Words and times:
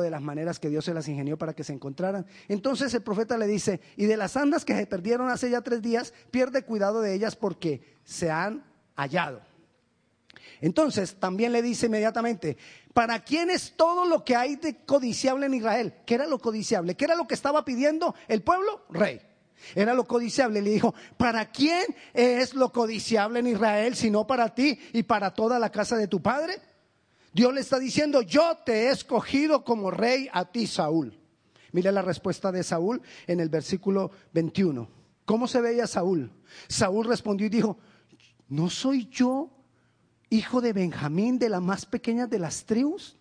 de 0.00 0.10
las 0.10 0.22
maneras 0.22 0.58
que 0.58 0.68
Dios 0.68 0.84
se 0.84 0.94
las 0.94 1.08
ingenió 1.08 1.36
para 1.38 1.54
que 1.54 1.64
se 1.64 1.72
encontraran. 1.72 2.26
Entonces 2.48 2.92
el 2.94 3.02
profeta 3.02 3.36
le 3.38 3.46
dice, 3.46 3.80
y 3.96 4.06
de 4.06 4.16
las 4.16 4.36
andas 4.36 4.64
que 4.64 4.76
se 4.76 4.86
perdieron 4.86 5.28
hace 5.30 5.50
ya 5.50 5.60
tres 5.60 5.82
días, 5.82 6.12
pierde 6.30 6.62
cuidado 6.62 7.00
de 7.00 7.14
ellas 7.14 7.36
porque 7.36 7.96
se 8.04 8.30
han 8.30 8.64
hallado. 8.96 9.40
Entonces 10.60 11.16
también 11.16 11.52
le 11.52 11.62
dice 11.62 11.86
inmediatamente, 11.86 12.56
¿para 12.92 13.22
quién 13.22 13.50
es 13.50 13.74
todo 13.76 14.06
lo 14.06 14.24
que 14.24 14.36
hay 14.36 14.56
de 14.56 14.76
codiciable 14.84 15.46
en 15.46 15.54
Israel? 15.54 15.94
¿Qué 16.06 16.14
era 16.14 16.26
lo 16.26 16.38
codiciable? 16.38 16.94
¿Qué 16.94 17.04
era 17.04 17.16
lo 17.16 17.26
que 17.26 17.34
estaba 17.34 17.64
pidiendo 17.64 18.14
el 18.28 18.42
pueblo? 18.42 18.84
Rey. 18.90 19.20
Era 19.74 19.94
lo 19.94 20.04
codiciable. 20.04 20.60
Le 20.62 20.70
dijo, 20.70 20.94
¿para 21.16 21.50
quién 21.50 21.84
es 22.12 22.54
lo 22.54 22.72
codiciable 22.72 23.40
en 23.40 23.48
Israel 23.48 23.94
sino 23.94 24.26
para 24.26 24.54
ti 24.54 24.78
y 24.92 25.02
para 25.02 25.32
toda 25.32 25.58
la 25.58 25.70
casa 25.70 25.96
de 25.96 26.08
tu 26.08 26.22
padre? 26.22 26.60
Dios 27.34 27.52
le 27.52 27.60
está 27.60 27.80
diciendo, 27.80 28.22
yo 28.22 28.58
te 28.64 28.84
he 28.84 28.90
escogido 28.90 29.64
como 29.64 29.90
rey 29.90 30.28
a 30.32 30.44
ti, 30.44 30.68
Saúl. 30.68 31.18
Mire 31.72 31.90
la 31.90 32.00
respuesta 32.00 32.52
de 32.52 32.62
Saúl 32.62 33.02
en 33.26 33.40
el 33.40 33.48
versículo 33.48 34.12
21. 34.32 34.88
¿Cómo 35.24 35.48
se 35.48 35.60
veía 35.60 35.88
Saúl? 35.88 36.30
Saúl 36.68 37.06
respondió 37.06 37.48
y 37.48 37.50
dijo, 37.50 37.76
¿no 38.48 38.70
soy 38.70 39.08
yo 39.10 39.50
hijo 40.30 40.60
de 40.60 40.72
Benjamín, 40.72 41.40
de 41.40 41.48
la 41.48 41.58
más 41.58 41.86
pequeña 41.86 42.28
de 42.28 42.38
las 42.38 42.64
tribus? 42.64 43.16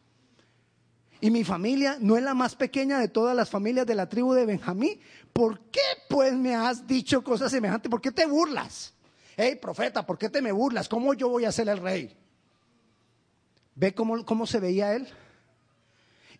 Y 1.19 1.31
mi 1.31 1.43
familia 1.43 1.97
no 1.99 2.15
es 2.15 2.21
la 2.21 2.35
más 2.35 2.55
pequeña 2.55 2.99
de 2.99 3.07
todas 3.07 3.35
las 3.35 3.49
familias 3.49 3.87
de 3.87 3.95
la 3.95 4.07
tribu 4.07 4.33
de 4.33 4.45
Benjamín. 4.45 4.99
¿Por 5.31 5.59
qué 5.71 5.81
pues 6.07 6.33
me 6.35 6.53
has 6.53 6.85
dicho 6.85 7.23
cosas 7.23 7.51
semejantes? 7.51 7.89
¿Por 7.89 8.01
qué 8.01 8.11
te 8.11 8.27
burlas? 8.27 8.93
Hey, 9.35 9.57
profeta, 9.59 10.05
¿por 10.05 10.19
qué 10.19 10.29
te 10.29 10.39
me 10.39 10.51
burlas? 10.51 10.87
¿Cómo 10.87 11.15
yo 11.15 11.29
voy 11.29 11.45
a 11.45 11.51
ser 11.51 11.67
el 11.69 11.79
rey? 11.79 12.15
¿Ve 13.75 13.93
cómo, 13.93 14.25
cómo 14.25 14.45
se 14.45 14.59
veía 14.59 14.95
él? 14.95 15.07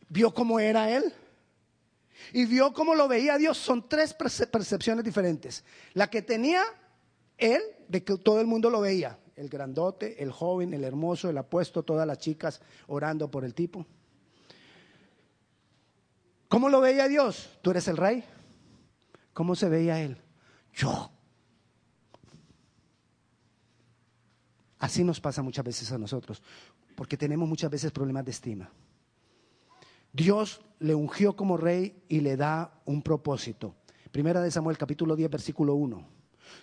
¿Vio 0.10 0.34
cómo 0.34 0.60
era 0.60 0.90
él? 0.90 1.14
Y 2.32 2.46
vio 2.46 2.74
cómo 2.74 2.96
lo 2.96 3.08
veía 3.08 3.38
Dios. 3.38 3.58
Son 3.58 3.88
tres 3.88 4.14
percepciones 4.14 5.04
diferentes. 5.04 5.64
La 5.94 6.10
que 6.10 6.22
tenía 6.22 6.64
él, 7.38 7.62
de 7.88 8.04
que 8.04 8.18
todo 8.18 8.40
el 8.40 8.48
mundo 8.48 8.70
lo 8.70 8.82
veía. 8.82 9.20
El 9.36 9.50
grandote, 9.50 10.22
el 10.22 10.32
joven, 10.32 10.74
el 10.74 10.84
hermoso, 10.84 11.30
el 11.30 11.38
apuesto, 11.38 11.84
todas 11.84 12.06
las 12.06 12.20
chicas 12.20 12.62
orando 12.88 13.32
por 13.32 13.44
el 13.44 13.54
tipo. 13.54 13.86
¿Cómo 16.48 16.70
lo 16.70 16.82
veía 16.82 17.08
Dios? 17.08 17.50
¿Tú 17.64 17.72
eres 17.72 17.88
el 17.88 17.98
rey? 17.98 18.24
¿Cómo 19.34 19.56
se 19.56 19.70
veía 19.70 20.00
él? 20.02 20.18
Yo. 20.72 21.10
Así 24.78 25.04
nos 25.04 25.20
pasa 25.20 25.42
muchas 25.42 25.66
veces 25.66 25.92
a 25.92 25.98
nosotros, 25.98 26.44
porque 27.04 27.18
tenemos 27.18 27.50
muchas 27.50 27.70
veces 27.70 27.92
problemas 27.92 28.24
de 28.24 28.32
estima. 28.32 28.72
Dios 30.14 30.62
le 30.80 30.96
ungió 30.96 31.36
como 31.36 31.58
rey 31.58 32.02
y 32.08 32.22
le 32.22 32.38
da 32.38 32.80
un 32.86 33.02
propósito. 33.02 33.76
Primera 34.10 34.40
de 34.40 34.50
Samuel 34.50 34.78
capítulo 34.78 35.18
10 35.18 35.30
versículo 35.30 35.76
1. 35.76 36.08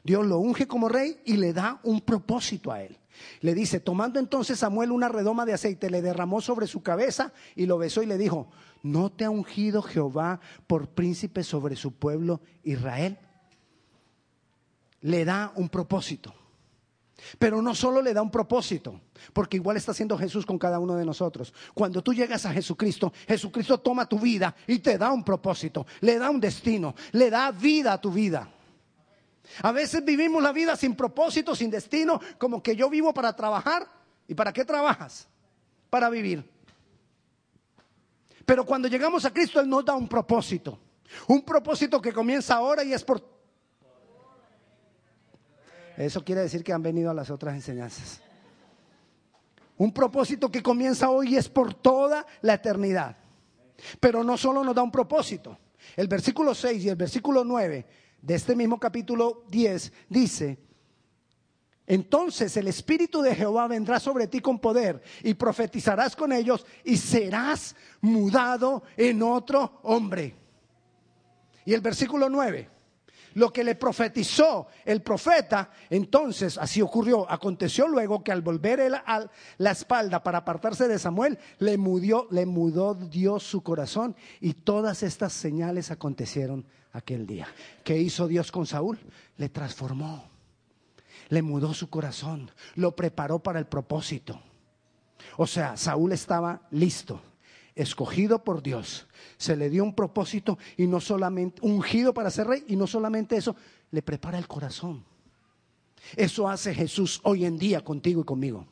Dios 0.02 0.26
lo 0.26 0.38
unge 0.38 0.66
como 0.66 0.88
rey 0.88 1.20
y 1.26 1.36
le 1.36 1.52
da 1.52 1.78
un 1.82 2.00
propósito 2.00 2.72
a 2.72 2.82
él. 2.82 2.96
Le 3.42 3.52
dice, 3.52 3.80
tomando 3.80 4.18
entonces 4.18 4.60
Samuel 4.60 4.92
una 4.92 5.10
redoma 5.10 5.44
de 5.44 5.52
aceite, 5.52 5.90
le 5.90 6.00
derramó 6.00 6.40
sobre 6.40 6.66
su 6.66 6.82
cabeza 6.82 7.34
y 7.54 7.66
lo 7.66 7.76
besó 7.76 8.02
y 8.02 8.06
le 8.06 8.16
dijo, 8.16 8.48
¿no 8.82 9.12
te 9.12 9.26
ha 9.26 9.30
ungido 9.30 9.82
Jehová 9.82 10.40
por 10.66 10.88
príncipe 10.88 11.44
sobre 11.44 11.76
su 11.76 11.92
pueblo 11.92 12.40
Israel? 12.62 13.18
Le 15.02 15.26
da 15.26 15.52
un 15.54 15.68
propósito. 15.68 16.32
Pero 17.38 17.60
no 17.62 17.74
solo 17.74 18.02
le 18.02 18.14
da 18.14 18.22
un 18.22 18.30
propósito, 18.30 19.00
porque 19.32 19.56
igual 19.56 19.76
está 19.76 19.92
haciendo 19.92 20.16
Jesús 20.18 20.46
con 20.46 20.58
cada 20.58 20.78
uno 20.78 20.96
de 20.96 21.04
nosotros. 21.04 21.52
Cuando 21.74 22.02
tú 22.02 22.12
llegas 22.12 22.46
a 22.46 22.52
Jesucristo, 22.52 23.12
Jesucristo 23.26 23.78
toma 23.78 24.08
tu 24.08 24.18
vida 24.18 24.54
y 24.66 24.78
te 24.78 24.98
da 24.98 25.12
un 25.12 25.24
propósito, 25.24 25.86
le 26.00 26.18
da 26.18 26.30
un 26.30 26.40
destino, 26.40 26.94
le 27.12 27.30
da 27.30 27.50
vida 27.50 27.94
a 27.94 28.00
tu 28.00 28.10
vida. 28.10 28.48
A 29.62 29.72
veces 29.72 30.04
vivimos 30.04 30.42
la 30.42 30.52
vida 30.52 30.76
sin 30.76 30.94
propósito, 30.94 31.54
sin 31.54 31.70
destino, 31.70 32.20
como 32.38 32.62
que 32.62 32.76
yo 32.76 32.88
vivo 32.88 33.12
para 33.12 33.34
trabajar. 33.34 33.86
¿Y 34.28 34.34
para 34.34 34.52
qué 34.52 34.64
trabajas? 34.64 35.26
Para 35.90 36.08
vivir. 36.08 36.48
Pero 38.46 38.64
cuando 38.64 38.88
llegamos 38.88 39.24
a 39.24 39.32
Cristo, 39.32 39.60
Él 39.60 39.68
nos 39.68 39.84
da 39.84 39.94
un 39.94 40.08
propósito. 40.08 40.78
Un 41.26 41.42
propósito 41.42 42.00
que 42.00 42.12
comienza 42.12 42.54
ahora 42.54 42.84
y 42.84 42.92
es 42.92 43.02
por... 43.02 43.39
Eso 46.06 46.24
quiere 46.24 46.40
decir 46.40 46.64
que 46.64 46.72
han 46.72 46.82
venido 46.82 47.10
a 47.10 47.14
las 47.14 47.28
otras 47.30 47.54
enseñanzas. 47.54 48.22
Un 49.76 49.92
propósito 49.92 50.50
que 50.50 50.62
comienza 50.62 51.10
hoy 51.10 51.36
es 51.36 51.46
por 51.46 51.74
toda 51.74 52.26
la 52.40 52.54
eternidad. 52.54 53.18
Pero 53.98 54.24
no 54.24 54.38
solo 54.38 54.64
nos 54.64 54.74
da 54.74 54.82
un 54.82 54.90
propósito. 54.90 55.58
El 55.94 56.08
versículo 56.08 56.54
6 56.54 56.84
y 56.84 56.88
el 56.88 56.96
versículo 56.96 57.44
9 57.44 57.86
de 58.22 58.34
este 58.34 58.56
mismo 58.56 58.80
capítulo 58.80 59.44
10 59.50 59.92
dice, 60.08 60.58
entonces 61.86 62.56
el 62.56 62.68
Espíritu 62.68 63.20
de 63.20 63.34
Jehová 63.34 63.66
vendrá 63.68 64.00
sobre 64.00 64.26
ti 64.26 64.40
con 64.40 64.58
poder 64.58 65.02
y 65.22 65.34
profetizarás 65.34 66.16
con 66.16 66.32
ellos 66.32 66.64
y 66.82 66.96
serás 66.96 67.76
mudado 68.00 68.84
en 68.96 69.22
otro 69.22 69.80
hombre. 69.82 70.34
Y 71.66 71.74
el 71.74 71.82
versículo 71.82 72.30
9, 72.30 72.79
lo 73.34 73.52
que 73.52 73.64
le 73.64 73.74
profetizó 73.74 74.68
el 74.84 75.02
profeta, 75.02 75.70
entonces 75.88 76.58
así 76.58 76.82
ocurrió. 76.82 77.30
Aconteció 77.30 77.88
luego 77.88 78.22
que 78.22 78.32
al 78.32 78.42
volver 78.42 78.80
él 78.80 78.94
a 78.94 79.28
la 79.58 79.70
espalda 79.70 80.22
para 80.22 80.38
apartarse 80.38 80.88
de 80.88 80.98
Samuel, 80.98 81.38
le, 81.58 81.78
le 82.30 82.46
mudó 82.46 82.94
Dios 82.94 83.42
su 83.42 83.62
corazón 83.62 84.16
y 84.40 84.54
todas 84.54 85.02
estas 85.02 85.32
señales 85.32 85.90
acontecieron 85.90 86.66
aquel 86.92 87.26
día. 87.26 87.48
¿Qué 87.84 87.98
hizo 87.98 88.26
Dios 88.26 88.50
con 88.50 88.66
Saúl? 88.66 88.98
Le 89.36 89.48
transformó, 89.48 90.28
le 91.28 91.42
mudó 91.42 91.74
su 91.74 91.88
corazón, 91.88 92.50
lo 92.74 92.94
preparó 92.94 93.38
para 93.38 93.58
el 93.58 93.66
propósito. 93.66 94.40
O 95.36 95.46
sea, 95.46 95.76
Saúl 95.76 96.12
estaba 96.12 96.62
listo, 96.70 97.20
escogido 97.74 98.44
por 98.44 98.62
Dios. 98.62 99.06
Se 99.36 99.56
le 99.56 99.70
dio 99.70 99.84
un 99.84 99.94
propósito 99.94 100.58
y 100.76 100.86
no 100.86 101.00
solamente 101.00 101.60
ungido 101.62 102.14
para 102.14 102.30
ser 102.30 102.46
rey 102.46 102.64
y 102.68 102.76
no 102.76 102.86
solamente 102.86 103.36
eso, 103.36 103.56
le 103.90 104.02
prepara 104.02 104.38
el 104.38 104.48
corazón. 104.48 105.04
Eso 106.16 106.48
hace 106.48 106.74
Jesús 106.74 107.20
hoy 107.24 107.44
en 107.44 107.58
día 107.58 107.82
contigo 107.82 108.22
y 108.22 108.24
conmigo 108.24 108.66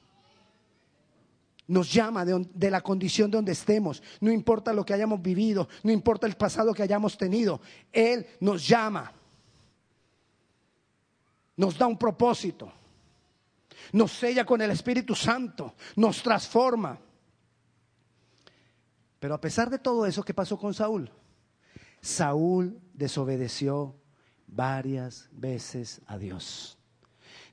nos 1.69 1.93
llama 1.93 2.25
de, 2.25 2.71
la 2.71 2.81
condición 2.81 3.31
de 3.31 3.37
donde 3.37 3.53
estemos, 3.53 4.03
no 4.21 4.33
importa 4.33 4.73
lo 4.73 4.85
que 4.85 4.95
hayamos 4.95 5.21
vivido, 5.21 5.69
no 5.83 5.93
importa 5.93 6.27
el 6.27 6.35
pasado 6.35 6.73
que 6.73 6.83
hayamos 6.83 7.17
tenido, 7.17 7.61
Él 7.93 8.27
nos 8.41 8.67
llama, 8.67 9.13
nos 11.57 11.77
da 11.77 11.87
un 11.87 11.99
propósito, 11.99 12.73
nos 13.93 14.13
sella 14.13 14.45
con 14.47 14.63
el 14.63 14.71
Espíritu 14.71 15.15
Santo, 15.15 15.75
nos 15.97 16.23
transforma. 16.23 16.99
Pero 19.19 19.35
a 19.35 19.41
pesar 19.41 19.71
de 19.71 19.79
todo 19.79 20.07
eso, 20.07 20.23
¿qué 20.23 20.35
pasó 20.35 20.59
con 20.59 20.75
Saúl? 20.75 21.11
Saúl 22.01 22.81
desobedeció 22.95 23.97
varias 24.47 25.29
veces 25.33 26.01
a 26.07 26.19
Dios 26.19 26.79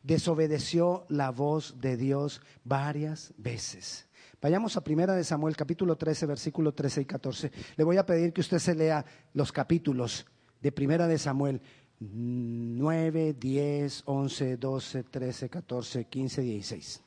desobedeció 0.06 1.06
la 1.10 1.32
voz 1.32 1.76
de 1.82 1.98
Dios 1.98 2.42
varias 2.64 3.34
veces. 3.38 4.08
Vayamos 4.40 4.78
a 4.78 4.84
Primera 4.84 5.16
de 5.16 5.24
Samuel, 5.24 5.56
capítulo 5.56 5.98
13, 5.98 6.28
versículo 6.28 6.74
13 6.74 7.02
y 7.02 7.06
14. 7.06 7.52
Le 7.76 7.84
voy 7.84 7.98
a 7.98 8.06
pedir 8.06 8.32
que 8.32 8.42
usted 8.42 8.60
se 8.60 8.76
lea 8.76 9.04
los 9.34 9.52
capítulos 9.52 10.28
de 10.62 10.72
Primera 10.72 11.08
de 11.08 11.18
Samuel 11.18 11.60
9, 12.00 13.34
10, 13.34 14.04
11, 14.06 14.58
12, 14.58 15.04
13, 15.04 15.50
14, 15.50 16.06
15, 16.06 16.42
16. 16.42 17.02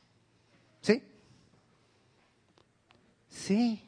¿Sí? 0.81 1.03
Sí. 3.29 3.88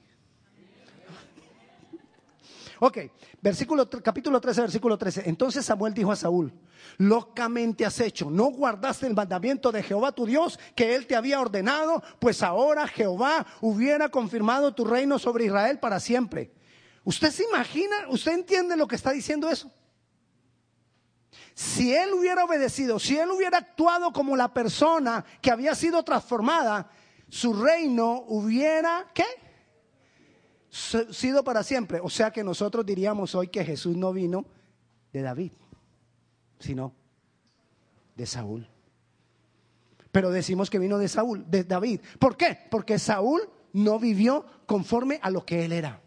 Ok, 2.83 2.97
versículo, 3.43 3.89
capítulo 3.91 4.41
13, 4.41 4.63
versículo 4.63 4.97
13. 4.97 5.25
Entonces 5.27 5.67
Samuel 5.67 5.93
dijo 5.93 6.13
a 6.13 6.17
Saúl, 6.17 6.51
locamente 6.97 7.85
has 7.85 8.01
hecho, 8.01 8.31
no 8.31 8.47
guardaste 8.47 9.07
el 9.07 9.15
mandamiento 9.15 9.71
de 9.71 9.83
Jehová 9.83 10.13
tu 10.13 10.25
Dios 10.25 10.59
que 10.75 10.95
él 10.95 11.07
te 11.07 11.15
había 11.15 11.43
ordenado, 11.43 12.03
pues 12.19 12.43
ahora 12.43 12.89
Jehová 12.89 13.47
hubiera 13.61 14.09
confirmado 14.09 14.75
tu 14.75 14.87
reino 14.87 15.19
sobre 15.19 15.45
Israel 15.45 15.79
para 15.79 16.01
siempre. 16.01 16.53
¿Usted 17.05 17.31
se 17.31 17.45
imagina, 17.45 18.09
usted 18.09 18.33
entiende 18.33 18.79
lo 18.79 18.89
que 18.89 18.97
está 18.97 19.11
diciendo 19.11 19.51
eso? 19.51 19.71
Si 21.53 21.95
él 21.95 22.15
hubiera 22.15 22.45
obedecido, 22.45 22.99
si 22.99 23.19
él 23.19 23.31
hubiera 23.31 23.59
actuado 23.59 24.11
como 24.11 24.37
la 24.37 24.55
persona 24.55 25.23
que 25.43 25.51
había 25.51 25.75
sido 25.75 26.03
transformada, 26.03 26.91
su 27.29 27.53
reino 27.53 28.25
hubiera, 28.27 29.07
¿qué? 29.13 29.27
Sido 30.71 31.45
para 31.45 31.63
siempre. 31.63 32.01
O 32.03 32.11
sea 32.11 32.31
que 32.31 32.45
nosotros 32.45 32.87
diríamos 32.87 33.35
hoy 33.35 33.49
que 33.49 33.65
Jesús 33.65 33.97
no 33.97 34.13
vino 34.13 34.47
de 35.13 35.23
David, 35.23 35.53
sino 36.59 36.93
de 38.17 38.27
Saúl. 38.27 38.69
Pero 40.13 40.31
decimos 40.31 40.71
que 40.71 40.79
vino 40.79 40.99
de 40.99 41.09
Saúl, 41.09 41.45
de 41.49 41.65
David. 41.65 42.01
¿Por 42.19 42.37
qué? 42.37 42.59
Porque 42.71 42.99
Saúl 42.99 43.49
no 43.73 43.99
vivió 43.99 44.45
conforme 44.67 45.21
a 45.23 45.31
lo 45.31 45.45
que 45.45 45.65
él 45.65 45.73
era. 45.73 46.01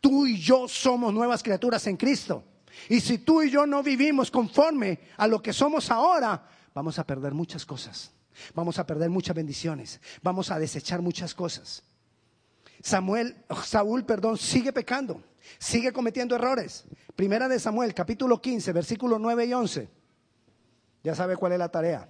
Tú 0.00 0.26
y 0.26 0.38
yo 0.38 0.68
somos 0.68 1.12
nuevas 1.12 1.42
criaturas 1.42 1.86
en 1.86 1.96
Cristo. 1.96 2.44
Y 2.88 3.00
si 3.00 3.18
tú 3.18 3.42
y 3.42 3.50
yo 3.50 3.66
no 3.66 3.82
vivimos 3.82 4.30
conforme 4.30 5.00
a 5.16 5.26
lo 5.26 5.42
que 5.42 5.52
somos 5.52 5.90
ahora, 5.90 6.46
vamos 6.74 6.98
a 6.98 7.04
perder 7.04 7.34
muchas 7.34 7.66
cosas. 7.66 8.12
Vamos 8.54 8.78
a 8.78 8.86
perder 8.86 9.10
muchas 9.10 9.36
bendiciones. 9.36 10.00
Vamos 10.22 10.50
a 10.50 10.58
desechar 10.58 11.02
muchas 11.02 11.34
cosas. 11.34 11.82
Samuel, 12.82 13.36
Saúl, 13.64 14.04
perdón, 14.04 14.38
sigue 14.38 14.72
pecando, 14.72 15.22
sigue 15.58 15.92
cometiendo 15.92 16.34
errores. 16.34 16.84
Primera 17.14 17.48
de 17.48 17.58
Samuel, 17.58 17.94
capítulo 17.94 18.40
15, 18.40 18.72
versículos 18.72 19.20
9 19.20 19.46
y 19.46 19.52
11. 19.52 19.88
Ya 21.04 21.14
sabe 21.14 21.36
cuál 21.36 21.52
es 21.52 21.58
la 21.58 21.70
tarea. 21.70 22.08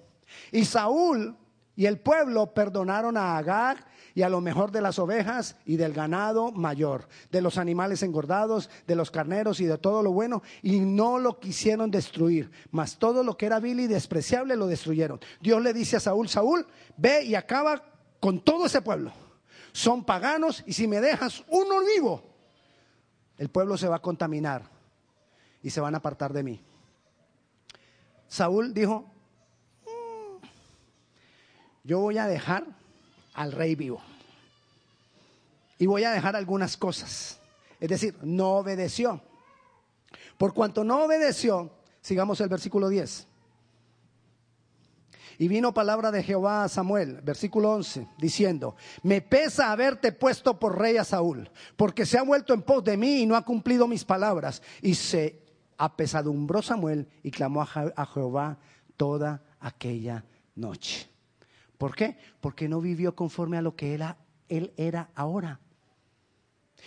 Y 0.52 0.64
Saúl 0.64 1.36
y 1.74 1.86
el 1.86 1.98
pueblo 1.98 2.52
perdonaron 2.52 3.16
a 3.16 3.38
Agag 3.38 3.86
y 4.14 4.22
a 4.22 4.28
lo 4.28 4.40
mejor 4.40 4.70
de 4.70 4.80
las 4.80 4.98
ovejas 4.98 5.56
y 5.64 5.76
del 5.76 5.92
ganado 5.92 6.52
mayor, 6.52 7.08
de 7.30 7.40
los 7.40 7.58
animales 7.58 8.02
engordados, 8.02 8.68
de 8.86 8.96
los 8.96 9.10
carneros 9.10 9.60
y 9.60 9.64
de 9.64 9.78
todo 9.78 10.02
lo 10.02 10.12
bueno, 10.12 10.42
y 10.62 10.80
no 10.80 11.18
lo 11.18 11.38
quisieron 11.38 11.90
destruir, 11.90 12.50
mas 12.70 12.98
todo 12.98 13.22
lo 13.22 13.36
que 13.36 13.46
era 13.46 13.60
vil 13.60 13.80
y 13.80 13.86
despreciable 13.86 14.56
lo 14.56 14.66
destruyeron. 14.66 15.20
Dios 15.40 15.62
le 15.62 15.72
dice 15.72 15.96
a 15.96 16.00
Saúl, 16.00 16.28
Saúl, 16.28 16.66
ve 16.96 17.24
y 17.24 17.34
acaba 17.34 17.82
con 18.20 18.40
todo 18.40 18.66
ese 18.66 18.82
pueblo. 18.82 19.12
Son 19.72 20.04
paganos 20.04 20.62
y 20.66 20.72
si 20.72 20.86
me 20.86 21.00
dejas 21.00 21.44
uno 21.48 21.84
vivo, 21.84 22.22
el 23.38 23.48
pueblo 23.48 23.76
se 23.76 23.88
va 23.88 23.96
a 23.96 24.02
contaminar 24.02 24.64
y 25.62 25.70
se 25.70 25.80
van 25.80 25.94
a 25.94 25.98
apartar 25.98 26.32
de 26.32 26.42
mí. 26.42 26.60
Saúl 28.28 28.72
dijo, 28.72 29.10
mm, 29.86 30.44
yo 31.84 32.00
voy 32.00 32.18
a 32.18 32.26
dejar 32.26 32.64
al 33.34 33.52
rey 33.52 33.74
vivo. 33.74 34.02
Y 35.78 35.86
voy 35.86 36.04
a 36.04 36.10
dejar 36.10 36.36
algunas 36.36 36.76
cosas. 36.76 37.40
Es 37.80 37.88
decir, 37.88 38.16
no 38.22 38.52
obedeció. 38.52 39.22
Por 40.36 40.52
cuanto 40.52 40.84
no 40.84 41.04
obedeció, 41.04 41.70
sigamos 42.02 42.40
el 42.40 42.48
versículo 42.48 42.88
10. 42.88 43.26
Y 45.40 45.48
vino 45.48 45.72
palabra 45.72 46.10
de 46.10 46.22
Jehová 46.22 46.64
a 46.64 46.68
Samuel, 46.68 47.22
versículo 47.22 47.72
11, 47.72 48.06
diciendo, 48.18 48.76
me 49.02 49.22
pesa 49.22 49.72
haberte 49.72 50.12
puesto 50.12 50.58
por 50.58 50.78
rey 50.78 50.98
a 50.98 51.04
Saúl, 51.04 51.50
porque 51.78 52.04
se 52.04 52.18
ha 52.18 52.22
vuelto 52.22 52.52
en 52.52 52.60
pos 52.60 52.84
de 52.84 52.98
mí 52.98 53.22
y 53.22 53.26
no 53.26 53.34
ha 53.34 53.42
cumplido 53.42 53.88
mis 53.88 54.04
palabras. 54.04 54.60
Y 54.82 54.94
se 54.96 55.42
apesadumbró 55.78 56.60
Samuel 56.60 57.08
y 57.22 57.30
clamó 57.30 57.62
a 57.62 58.06
Jehová 58.12 58.58
toda 58.98 59.42
aquella 59.60 60.26
noche. 60.56 61.08
¿Por 61.78 61.96
qué? 61.96 62.18
Porque 62.42 62.68
no 62.68 62.82
vivió 62.82 63.16
conforme 63.16 63.56
a 63.56 63.62
lo 63.62 63.74
que 63.74 63.94
él, 63.94 64.04
él 64.50 64.74
era 64.76 65.08
ahora. 65.14 65.58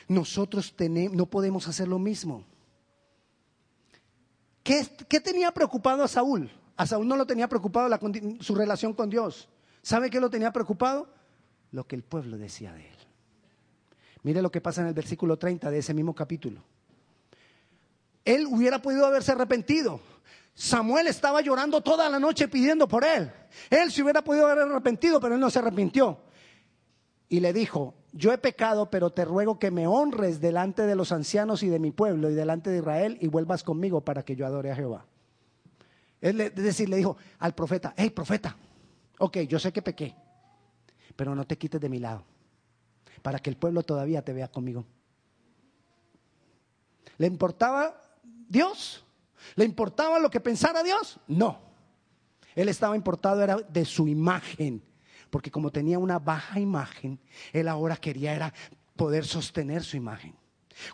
Nosotros 0.07 0.75
no 1.11 1.25
podemos 1.25 1.67
hacer 1.67 1.87
lo 1.87 1.97
mismo. 1.97 2.45
¿Qué, 4.61 4.87
¿Qué, 5.09 5.19
tenía 5.19 5.51
preocupado 5.51 6.03
a 6.03 6.07
Saúl? 6.07 6.51
A 6.75 6.85
Saúl 6.85 7.07
no 7.07 7.15
lo 7.15 7.25
tenía 7.25 7.47
preocupado 7.47 7.89
su 8.39 8.55
relación 8.55 8.93
con 8.93 9.09
Dios. 9.09 9.49
¿Sabe 9.81 10.09
qué 10.09 10.19
lo 10.19 10.29
tenía 10.29 10.51
preocupado? 10.51 11.07
Lo 11.71 11.85
que 11.85 11.95
el 11.95 12.03
pueblo 12.03 12.37
decía 12.37 12.73
de 12.73 12.87
él. 12.87 12.97
Mire 14.23 14.41
lo 14.41 14.51
que 14.51 14.61
pasa 14.61 14.81
en 14.81 14.87
el 14.87 14.93
versículo 14.93 15.37
30 15.37 15.69
de 15.69 15.79
ese 15.79 15.93
mismo 15.93 16.15
capítulo. 16.15 16.63
Él 18.25 18.47
hubiera 18.49 18.81
podido 18.81 19.05
haberse 19.05 19.33
arrepentido, 19.33 19.99
Samuel 20.55 21.07
estaba 21.07 21.41
llorando 21.41 21.81
toda 21.81 22.09
la 22.09 22.19
noche 22.19 22.47
pidiendo 22.47 22.87
por 22.87 23.03
él. 23.03 23.31
Él 23.69 23.91
se 23.91 24.03
hubiera 24.03 24.23
podido 24.23 24.45
haber 24.45 24.59
arrepentido, 24.59 25.19
pero 25.19 25.35
él 25.35 25.41
no 25.41 25.49
se 25.49 25.59
arrepintió. 25.59 26.19
Y 27.27 27.39
le 27.39 27.53
dijo, 27.53 27.95
yo 28.11 28.31
he 28.31 28.37
pecado, 28.37 28.91
pero 28.91 29.09
te 29.09 29.25
ruego 29.25 29.57
que 29.57 29.71
me 29.71 29.87
honres 29.87 30.39
delante 30.39 30.83
de 30.83 30.95
los 30.95 31.11
ancianos 31.11 31.63
y 31.63 31.69
de 31.69 31.79
mi 31.79 31.91
pueblo 31.91 32.29
y 32.29 32.35
delante 32.35 32.69
de 32.69 32.77
Israel 32.77 33.17
y 33.19 33.27
vuelvas 33.27 33.63
conmigo 33.63 34.01
para 34.01 34.23
que 34.23 34.35
yo 34.35 34.45
adore 34.45 34.71
a 34.71 34.75
Jehová. 34.75 35.05
Es 36.23 36.55
decir, 36.55 36.87
le 36.87 36.95
dijo 36.95 37.17
al 37.39 37.53
profeta, 37.53 37.93
hey 37.97 38.09
profeta, 38.09 38.55
ok, 39.19 39.39
yo 39.39 39.59
sé 39.59 39.73
que 39.73 39.81
pequé, 39.81 40.15
pero 41.17 41.35
no 41.35 41.45
te 41.45 41.57
quites 41.57 41.81
de 41.81 41.89
mi 41.89 41.99
lado, 41.99 42.23
para 43.21 43.39
que 43.39 43.49
el 43.49 43.57
pueblo 43.57 43.83
todavía 43.83 44.21
te 44.23 44.31
vea 44.31 44.47
conmigo. 44.47 44.85
¿Le 47.17 47.27
importaba 47.27 48.01
Dios? 48.23 49.03
¿Le 49.55 49.65
importaba 49.65 50.17
lo 50.17 50.29
que 50.29 50.39
pensara 50.39 50.81
Dios? 50.81 51.19
No. 51.27 51.59
Él 52.55 52.69
estaba 52.69 52.95
importado 52.95 53.43
era 53.43 53.57
de 53.57 53.83
su 53.83 54.07
imagen, 54.07 54.81
porque 55.29 55.51
como 55.51 55.73
tenía 55.73 55.99
una 55.99 56.19
baja 56.19 56.57
imagen, 56.57 57.19
él 57.51 57.67
ahora 57.67 57.97
quería 57.97 58.33
era 58.33 58.53
poder 58.95 59.25
sostener 59.25 59.83
su 59.83 59.97
imagen. 59.97 60.33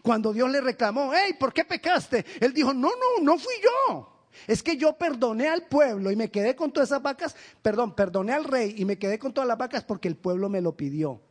Cuando 0.01 0.33
Dios 0.33 0.49
le 0.49 0.59
reclamó, 0.59 1.11
hey, 1.13 1.35
¿por 1.39 1.53
qué 1.53 1.65
pecaste? 1.65 2.25
Él 2.39 2.51
dijo, 2.51 2.73
no, 2.73 2.89
no, 2.89 3.23
no 3.23 3.37
fui 3.37 3.53
yo. 3.63 4.19
Es 4.47 4.63
que 4.63 4.77
yo 4.77 4.97
perdoné 4.97 5.47
al 5.47 5.63
pueblo 5.63 6.12
y 6.12 6.15
me 6.15 6.30
quedé 6.30 6.56
con 6.56 6.71
todas 6.71 6.89
esas 6.89 7.01
vacas, 7.01 7.36
perdón, 7.62 7.95
perdoné 7.95 8.33
al 8.33 8.44
rey 8.44 8.75
y 8.77 8.86
me 8.86 8.97
quedé 8.97 9.19
con 9.19 9.33
todas 9.33 9.47
las 9.47 9.57
vacas 9.57 9.83
porque 9.83 10.07
el 10.07 10.15
pueblo 10.15 10.50
me 10.50 10.62
lo 10.62 10.75
pidió. 10.75 11.21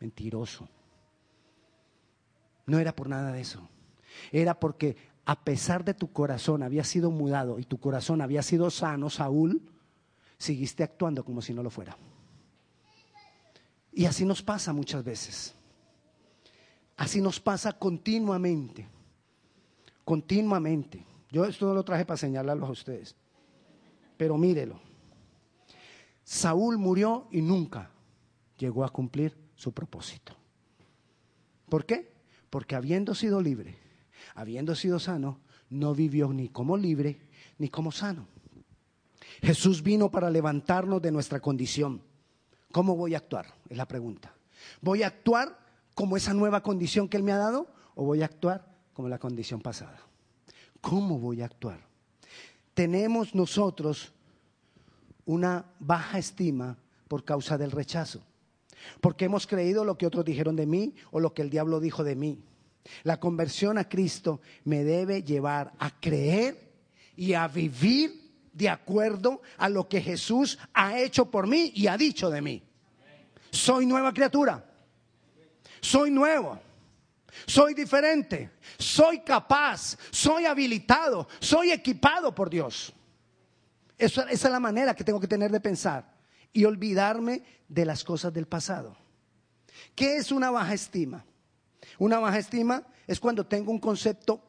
Mentiroso. 0.00 0.68
No 2.66 2.78
era 2.78 2.94
por 2.94 3.08
nada 3.08 3.32
de 3.32 3.40
eso. 3.40 3.68
Era 4.30 4.58
porque 4.58 4.96
a 5.24 5.44
pesar 5.44 5.84
de 5.84 5.94
tu 5.94 6.12
corazón 6.12 6.62
había 6.62 6.84
sido 6.84 7.10
mudado 7.10 7.58
y 7.58 7.64
tu 7.64 7.78
corazón 7.78 8.20
había 8.20 8.42
sido 8.42 8.70
sano, 8.70 9.10
Saúl, 9.10 9.62
seguiste 10.38 10.82
actuando 10.82 11.24
como 11.24 11.42
si 11.42 11.54
no 11.54 11.62
lo 11.62 11.70
fuera. 11.70 11.96
Y 13.92 14.06
así 14.06 14.24
nos 14.24 14.42
pasa 14.42 14.72
muchas 14.72 15.04
veces. 15.04 15.54
Así 16.96 17.20
nos 17.20 17.40
pasa 17.40 17.72
continuamente. 17.72 18.88
Continuamente. 20.04 21.04
Yo 21.32 21.46
esto 21.46 21.72
lo 21.72 21.82
traje 21.82 22.04
para 22.04 22.18
señalarlo 22.18 22.66
a 22.66 22.70
ustedes. 22.70 23.16
Pero 24.18 24.36
mírelo. 24.36 24.78
Saúl 26.22 26.76
murió 26.76 27.26
y 27.32 27.40
nunca 27.40 27.90
llegó 28.58 28.84
a 28.84 28.90
cumplir 28.90 29.36
su 29.54 29.72
propósito. 29.72 30.36
¿Por 31.70 31.86
qué? 31.86 32.12
Porque 32.50 32.76
habiendo 32.76 33.14
sido 33.14 33.40
libre, 33.40 33.78
habiendo 34.34 34.74
sido 34.74 34.98
sano, 34.98 35.40
no 35.70 35.94
vivió 35.94 36.34
ni 36.34 36.50
como 36.50 36.76
libre 36.76 37.26
ni 37.56 37.70
como 37.70 37.92
sano. 37.92 38.28
Jesús 39.40 39.82
vino 39.82 40.10
para 40.10 40.28
levantarnos 40.28 41.00
de 41.00 41.10
nuestra 41.10 41.40
condición. 41.40 42.02
¿Cómo 42.72 42.94
voy 42.94 43.14
a 43.14 43.18
actuar? 43.18 43.46
Es 43.70 43.78
la 43.78 43.88
pregunta. 43.88 44.34
¿Voy 44.82 45.02
a 45.02 45.06
actuar 45.06 45.58
como 45.94 46.18
esa 46.18 46.34
nueva 46.34 46.62
condición 46.62 47.08
que 47.08 47.16
Él 47.16 47.22
me 47.22 47.32
ha 47.32 47.38
dado 47.38 47.68
o 47.94 48.04
voy 48.04 48.20
a 48.20 48.26
actuar 48.26 48.70
como 48.92 49.08
la 49.08 49.18
condición 49.18 49.62
pasada? 49.62 50.11
¿Cómo 50.82 51.18
voy 51.18 51.40
a 51.40 51.46
actuar? 51.46 51.80
Tenemos 52.74 53.34
nosotros 53.34 54.12
una 55.24 55.64
baja 55.78 56.18
estima 56.18 56.76
por 57.08 57.24
causa 57.24 57.56
del 57.56 57.70
rechazo, 57.70 58.20
porque 59.00 59.26
hemos 59.26 59.46
creído 59.46 59.84
lo 59.84 59.96
que 59.96 60.06
otros 60.06 60.24
dijeron 60.24 60.56
de 60.56 60.66
mí 60.66 60.94
o 61.12 61.20
lo 61.20 61.32
que 61.32 61.42
el 61.42 61.50
diablo 61.50 61.80
dijo 61.80 62.04
de 62.04 62.16
mí. 62.16 62.42
La 63.04 63.20
conversión 63.20 63.78
a 63.78 63.88
Cristo 63.88 64.40
me 64.64 64.82
debe 64.82 65.22
llevar 65.22 65.72
a 65.78 65.98
creer 66.00 66.72
y 67.16 67.34
a 67.34 67.46
vivir 67.46 68.32
de 68.52 68.68
acuerdo 68.68 69.40
a 69.58 69.68
lo 69.68 69.88
que 69.88 70.00
Jesús 70.00 70.58
ha 70.74 70.98
hecho 70.98 71.30
por 71.30 71.46
mí 71.46 71.72
y 71.76 71.86
ha 71.86 71.96
dicho 71.96 72.28
de 72.28 72.42
mí. 72.42 72.62
Soy 73.50 73.86
nueva 73.86 74.12
criatura. 74.12 74.68
Soy 75.80 76.10
nuevo. 76.10 76.58
Soy 77.46 77.74
diferente. 77.74 78.50
Soy 78.78 79.20
capaz. 79.20 79.96
Soy 80.10 80.44
habilitado. 80.44 81.28
Soy 81.40 81.70
equipado 81.70 82.34
por 82.34 82.50
Dios. 82.50 82.92
esa 83.98 84.28
es 84.30 84.42
la 84.44 84.60
manera 84.60 84.94
que 84.94 85.04
tengo 85.04 85.20
que 85.20 85.28
tener 85.28 85.50
de 85.50 85.60
pensar 85.60 86.12
y 86.52 86.64
olvidarme 86.64 87.42
de 87.68 87.84
las 87.84 88.04
cosas 88.04 88.32
del 88.32 88.46
pasado. 88.46 88.96
¿Qué 89.94 90.16
es 90.16 90.32
una 90.32 90.50
baja 90.50 90.74
estima? 90.74 91.24
Una 91.98 92.18
baja 92.18 92.38
estima 92.38 92.84
es 93.06 93.20
cuando 93.20 93.46
tengo 93.46 93.70
un 93.70 93.78
concepto 93.78 94.42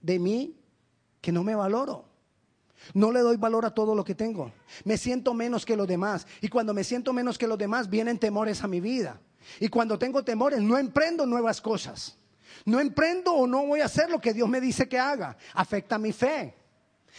de 0.00 0.18
mí 0.18 0.56
que 1.20 1.32
no 1.32 1.42
me 1.42 1.54
valoro. 1.54 2.04
No 2.92 3.10
le 3.12 3.20
doy 3.20 3.36
valor 3.36 3.64
a 3.64 3.72
todo 3.72 3.94
lo 3.94 4.04
que 4.04 4.14
tengo. 4.14 4.52
Me 4.84 4.98
siento 4.98 5.32
menos 5.32 5.64
que 5.64 5.76
los 5.76 5.88
demás. 5.88 6.26
Y 6.42 6.48
cuando 6.48 6.74
me 6.74 6.84
siento 6.84 7.12
menos 7.12 7.38
que 7.38 7.46
los 7.46 7.56
demás, 7.56 7.88
vienen 7.88 8.18
temores 8.18 8.62
a 8.62 8.68
mi 8.68 8.80
vida. 8.80 9.20
Y 9.60 9.68
cuando 9.68 9.98
tengo 9.98 10.24
temores, 10.24 10.60
no 10.60 10.78
emprendo 10.78 11.26
nuevas 11.26 11.60
cosas. 11.60 12.16
No 12.64 12.80
emprendo 12.80 13.32
o 13.32 13.46
no 13.46 13.66
voy 13.66 13.80
a 13.80 13.86
hacer 13.86 14.10
lo 14.10 14.20
que 14.20 14.32
Dios 14.32 14.48
me 14.48 14.60
dice 14.60 14.88
que 14.88 14.98
haga. 14.98 15.36
Afecta 15.54 15.98
mi 15.98 16.12
fe. 16.12 16.54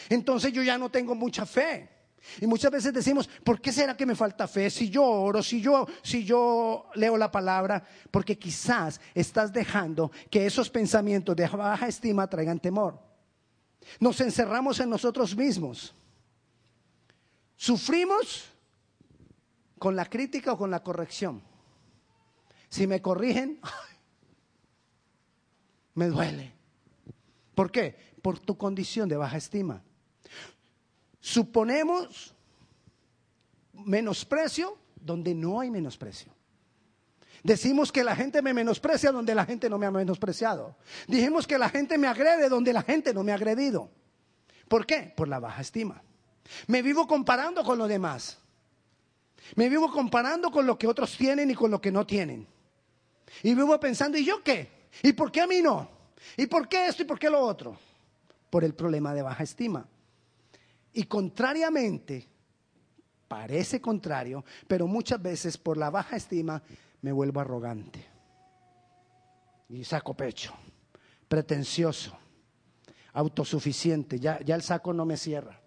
Entonces 0.09 0.51
yo 0.51 0.63
ya 0.63 0.77
no 0.77 0.89
tengo 0.89 1.15
mucha 1.15 1.45
fe. 1.45 1.89
Y 2.41 2.47
muchas 2.47 2.71
veces 2.71 2.91
decimos, 2.91 3.29
¿por 3.43 3.61
qué 3.61 3.71
será 3.71 3.95
que 3.95 4.05
me 4.05 4.15
falta 4.15 4.47
fe? 4.47 4.69
Si 4.69 4.89
yo 4.89 5.03
oro, 5.03 5.43
si 5.43 5.61
yo, 5.61 5.87
si 6.01 6.23
yo 6.23 6.89
leo 6.95 7.17
la 7.17 7.31
palabra, 7.31 7.83
porque 8.09 8.37
quizás 8.37 8.99
estás 9.13 9.53
dejando 9.53 10.11
que 10.29 10.45
esos 10.45 10.69
pensamientos 10.69 11.35
de 11.35 11.47
baja 11.47 11.87
estima 11.87 12.27
traigan 12.27 12.59
temor. 12.59 12.99
Nos 13.99 14.19
encerramos 14.21 14.79
en 14.79 14.89
nosotros 14.89 15.35
mismos. 15.35 15.93
Sufrimos 17.55 18.45
con 19.77 19.95
la 19.95 20.05
crítica 20.05 20.53
o 20.53 20.57
con 20.57 20.71
la 20.71 20.81
corrección. 20.81 21.41
Si 22.75 22.87
me 22.87 23.01
corrigen, 23.01 23.61
me 25.95 26.07
duele. 26.07 26.51
¿Por 27.55 27.71
qué? 27.71 27.95
Por 28.21 28.37
tu 28.37 28.57
condición 28.57 29.07
de 29.07 29.15
baja 29.15 29.37
estima. 29.37 29.81
Suponemos 31.21 32.35
menosprecio 33.71 34.77
donde 34.93 35.33
no 35.33 35.61
hay 35.61 35.71
menosprecio. 35.71 36.33
Decimos 37.43 37.93
que 37.93 38.03
la 38.03 38.13
gente 38.13 38.41
me 38.41 38.53
menosprecia 38.53 39.09
donde 39.13 39.33
la 39.33 39.45
gente 39.45 39.69
no 39.69 39.77
me 39.77 39.85
ha 39.85 39.91
menospreciado. 39.91 40.75
Dijimos 41.07 41.47
que 41.47 41.57
la 41.57 41.69
gente 41.69 41.97
me 41.97 42.07
agrede 42.07 42.49
donde 42.49 42.73
la 42.73 42.81
gente 42.81 43.13
no 43.13 43.23
me 43.23 43.31
ha 43.31 43.35
agredido. 43.35 43.89
¿Por 44.67 44.85
qué? 44.85 45.13
Por 45.15 45.29
la 45.29 45.39
baja 45.39 45.61
estima. 45.61 46.03
Me 46.67 46.81
vivo 46.81 47.07
comparando 47.07 47.63
con 47.63 47.77
los 47.77 47.87
demás. 47.87 48.37
Me 49.55 49.69
vivo 49.69 49.89
comparando 49.93 50.51
con 50.51 50.67
lo 50.67 50.77
que 50.77 50.87
otros 50.87 51.15
tienen 51.15 51.49
y 51.49 51.55
con 51.55 51.71
lo 51.71 51.79
que 51.79 51.93
no 51.93 52.05
tienen. 52.05 52.53
Y 53.43 53.53
vivo 53.53 53.79
pensando, 53.79 54.17
¿y 54.17 54.25
yo 54.25 54.43
qué? 54.43 54.89
¿Y 55.03 55.13
por 55.13 55.31
qué 55.31 55.41
a 55.41 55.47
mí 55.47 55.61
no? 55.61 55.89
¿Y 56.37 56.47
por 56.47 56.67
qué 56.67 56.87
esto 56.87 57.03
y 57.03 57.05
por 57.05 57.19
qué 57.19 57.29
lo 57.29 57.39
otro? 57.39 57.77
Por 58.49 58.63
el 58.63 58.73
problema 58.73 59.13
de 59.13 59.21
baja 59.21 59.43
estima. 59.43 59.87
Y 60.93 61.03
contrariamente, 61.03 62.27
parece 63.27 63.81
contrario, 63.81 64.45
pero 64.67 64.87
muchas 64.87 65.21
veces 65.21 65.57
por 65.57 65.77
la 65.77 65.89
baja 65.89 66.15
estima 66.15 66.61
me 67.01 67.11
vuelvo 67.11 67.39
arrogante. 67.39 68.05
Y 69.69 69.83
saco 69.83 70.13
pecho, 70.13 70.53
pretencioso, 71.27 72.17
autosuficiente. 73.13 74.19
Ya, 74.19 74.39
ya 74.41 74.55
el 74.55 74.61
saco 74.61 74.93
no 74.93 75.05
me 75.05 75.17
cierra. 75.17 75.59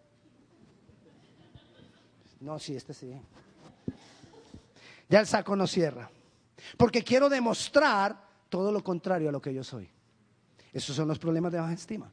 No, 2.40 2.58
sí, 2.58 2.76
este 2.76 2.94
sí. 2.94 3.12
Ya 5.08 5.20
el 5.20 5.26
saco 5.26 5.56
no 5.56 5.66
cierra. 5.66 6.10
Porque 6.76 7.02
quiero 7.02 7.28
demostrar 7.28 8.24
todo 8.48 8.72
lo 8.72 8.82
contrario 8.82 9.28
a 9.28 9.32
lo 9.32 9.40
que 9.40 9.54
yo 9.54 9.62
soy. 9.62 9.88
Esos 10.72 10.96
son 10.96 11.08
los 11.08 11.18
problemas 11.18 11.52
de 11.52 11.60
baja 11.60 11.72
estima. 11.72 12.10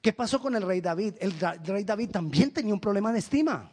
¿Qué 0.00 0.12
pasó 0.12 0.40
con 0.40 0.56
el 0.56 0.62
rey 0.62 0.80
David? 0.80 1.14
El 1.20 1.32
rey 1.64 1.84
David 1.84 2.10
también 2.10 2.50
tenía 2.50 2.74
un 2.74 2.80
problema 2.80 3.12
de 3.12 3.20
estima. 3.20 3.70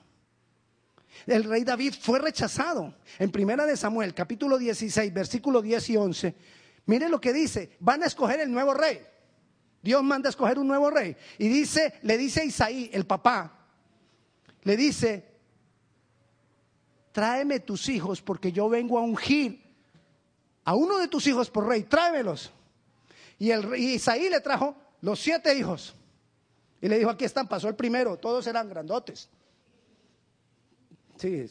El 1.26 1.44
rey 1.44 1.64
David 1.64 1.96
fue 2.00 2.20
rechazado. 2.20 2.94
En 3.18 3.32
Primera 3.32 3.66
de 3.66 3.76
Samuel, 3.76 4.14
capítulo 4.14 4.58
16, 4.58 5.14
versículo 5.14 5.62
10 5.62 5.90
y 5.90 5.98
11. 5.98 6.36
Mire 6.86 7.10
lo 7.10 7.20
que 7.20 7.34
dice, 7.34 7.78
van 7.80 8.04
a 8.04 8.06
escoger 8.06 8.40
el 8.40 8.52
nuevo 8.52 8.74
rey. 8.74 9.02
Dios 9.82 10.04
manda 10.04 10.30
a 10.30 10.32
escoger 10.32 10.60
un 10.60 10.68
nuevo 10.68 10.90
rey. 10.90 11.16
Y 11.38 11.48
dice, 11.48 11.94
le 12.04 12.18
dice 12.18 12.42
a 12.42 12.44
Isaí, 12.44 12.90
el 12.94 13.06
papá, 13.06 13.68
le 14.64 14.76
dice, 14.76 15.29
tráeme 17.20 17.60
tus 17.60 17.90
hijos 17.90 18.22
porque 18.22 18.50
yo 18.50 18.70
vengo 18.70 18.98
a 18.98 19.02
ungir 19.02 19.62
a 20.64 20.74
uno 20.74 21.00
de 21.00 21.10
tus 21.10 21.28
hijos 21.28 21.50
por 21.50 21.68
rey, 21.68 21.84
tráemelos. 21.84 22.50
Y, 23.38 23.52
el, 23.52 23.76
Isaí 23.76 24.30
le 24.30 24.40
trajo 24.40 24.74
los 25.02 25.20
siete 25.20 25.54
hijos. 25.54 25.94
Y 26.80 26.88
le 26.88 26.98
dijo, 26.98 27.10
aquí 27.10 27.26
están, 27.26 27.46
pasó 27.46 27.68
el 27.68 27.76
primero, 27.76 28.16
todos 28.16 28.48
eran 28.48 28.70
grandotes. 28.70 29.28
Sí, 31.18 31.46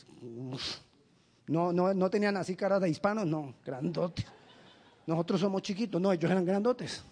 no, 1.47 1.71
no, 1.71 1.93
no 1.93 2.09
tenían 2.09 2.39
así 2.39 2.57
caras 2.57 2.81
de 2.81 2.89
hispanos, 2.89 3.27
no, 3.27 3.55
grandotes. 3.63 4.25
Nosotros 5.07 5.39
somos 5.39 5.61
chiquitos, 5.61 6.01
no, 6.01 6.11
ellos 6.11 6.31
eran 6.31 6.47
grandotes. 6.47 7.03